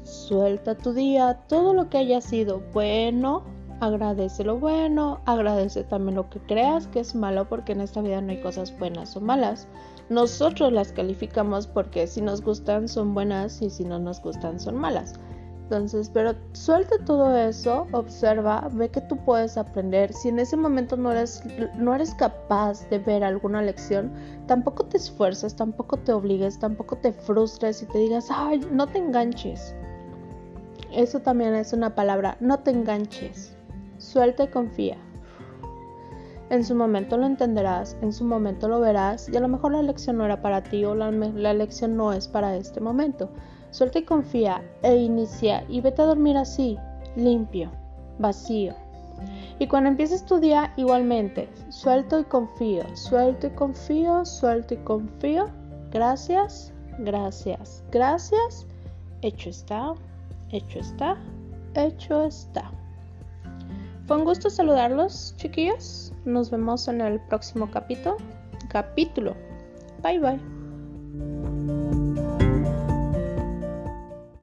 Suelta 0.06 0.76
tu 0.76 0.94
día, 0.94 1.40
todo 1.48 1.74
lo 1.74 1.90
que 1.90 1.98
haya 1.98 2.22
sido 2.22 2.62
bueno, 2.74 3.42
agradece 3.80 4.44
lo 4.44 4.60
bueno, 4.60 5.20
agradece 5.26 5.84
también 5.84 6.14
lo 6.16 6.30
que 6.30 6.40
creas 6.42 6.86
que 6.86 7.00
es 7.00 7.16
malo 7.16 7.50
porque 7.50 7.72
en 7.72 7.82
esta 7.82 8.04
vida 8.04 8.22
no 8.22 8.30
hay 8.30 8.40
cosas 8.40 8.78
buenas 8.78 9.18
o 9.18 9.22
malas. 9.22 9.68
Nosotros 10.10 10.72
las 10.72 10.92
calificamos 10.92 11.66
porque 11.68 12.06
si 12.06 12.22
nos 12.22 12.42
gustan 12.42 12.88
son 12.88 13.14
buenas 13.14 13.62
y 13.62 13.70
si 13.70 13.84
no 13.84 13.98
nos 13.98 14.22
gustan 14.22 14.60
son 14.60 14.76
malas. 14.76 15.16
Entonces, 15.64 16.12
pero 16.14 16.36
suelta 16.54 16.96
todo 17.06 17.36
eso, 17.36 17.88
observa, 17.92 18.70
ve 18.74 18.90
que 18.90 19.02
tú 19.02 19.18
puedes 19.18 19.58
aprender. 19.58 20.14
Si 20.14 20.30
en 20.30 20.38
ese 20.38 20.56
momento 20.56 20.96
no 20.96 21.12
eres, 21.12 21.42
no 21.76 21.96
eres 21.96 22.14
capaz 22.14 22.88
de 22.92 23.00
ver 23.00 23.24
alguna 23.24 23.64
lección, 23.64 24.14
tampoco 24.46 24.86
te 24.86 24.98
esfuerces, 24.98 25.56
tampoco 25.56 25.98
te 25.98 26.14
obligues, 26.14 26.60
tampoco 26.60 26.98
te 26.98 27.12
frustres 27.12 27.82
y 27.82 27.88
te 27.88 27.98
digas, 27.98 28.28
ay, 28.30 28.62
no 28.72 28.86
te 28.86 29.00
enganches. 29.00 29.74
Eso 30.92 31.20
también 31.22 31.56
es 31.56 31.74
una 31.74 31.96
palabra. 31.96 32.38
No 32.40 32.60
te 32.60 32.70
enganches. 32.70 33.56
Suelta 33.98 34.44
y 34.44 34.48
confía. 34.50 34.98
En 36.50 36.64
su 36.64 36.76
momento 36.76 37.18
lo 37.18 37.26
entenderás, 37.26 37.98
en 38.02 38.14
su 38.14 38.24
momento 38.24 38.68
lo 38.68 38.80
verás 38.80 39.30
y 39.30 39.36
a 39.36 39.40
lo 39.40 39.48
mejor 39.48 39.72
la 39.72 39.82
lección 39.82 40.18
no 40.18 40.26
era 40.26 40.42
para 40.42 40.62
ti 40.62 40.86
o 40.86 40.94
la, 40.94 41.10
la 41.10 41.54
lección 41.54 41.98
no 41.98 42.14
es 42.14 42.28
para 42.28 42.56
este 42.56 42.80
momento. 42.80 43.30
Suelta 43.72 44.00
y 44.00 44.04
confía 44.04 44.64
e 44.84 44.96
inicia 44.96 45.66
y 45.68 45.82
vete 45.82 46.02
a 46.02 46.06
dormir 46.06 46.38
así, 46.38 46.78
limpio, 47.16 47.72
vacío. 48.20 48.74
Y 49.60 49.68
cuando 49.68 49.90
empieces 49.90 50.26
tu 50.26 50.40
día 50.40 50.74
igualmente, 50.78 51.50
suelto 51.70 52.20
y 52.20 52.24
confío, 52.26 52.84
suelto 52.96 53.48
y 53.48 53.50
confío, 53.52 54.26
suelto 54.26 54.74
y 54.76 54.78
confío. 54.78 55.50
Gracias, 55.92 56.74
gracias, 57.00 57.84
gracias. 57.92 58.68
Hecho 59.22 59.50
está. 59.50 59.94
Hecho 60.52 60.80
está, 60.80 61.18
hecho 61.74 62.24
está. 62.24 62.72
Fue 64.08 64.18
un 64.18 64.24
gusto 64.24 64.50
saludarlos, 64.50 65.34
chiquillos. 65.38 66.14
Nos 66.26 66.52
vemos 66.52 66.88
en 66.88 67.02
el 67.02 67.20
próximo 67.22 67.70
capítulo. 67.72 68.18
Capítulo. 68.70 69.36
Bye 70.04 70.20
bye. 70.20 70.55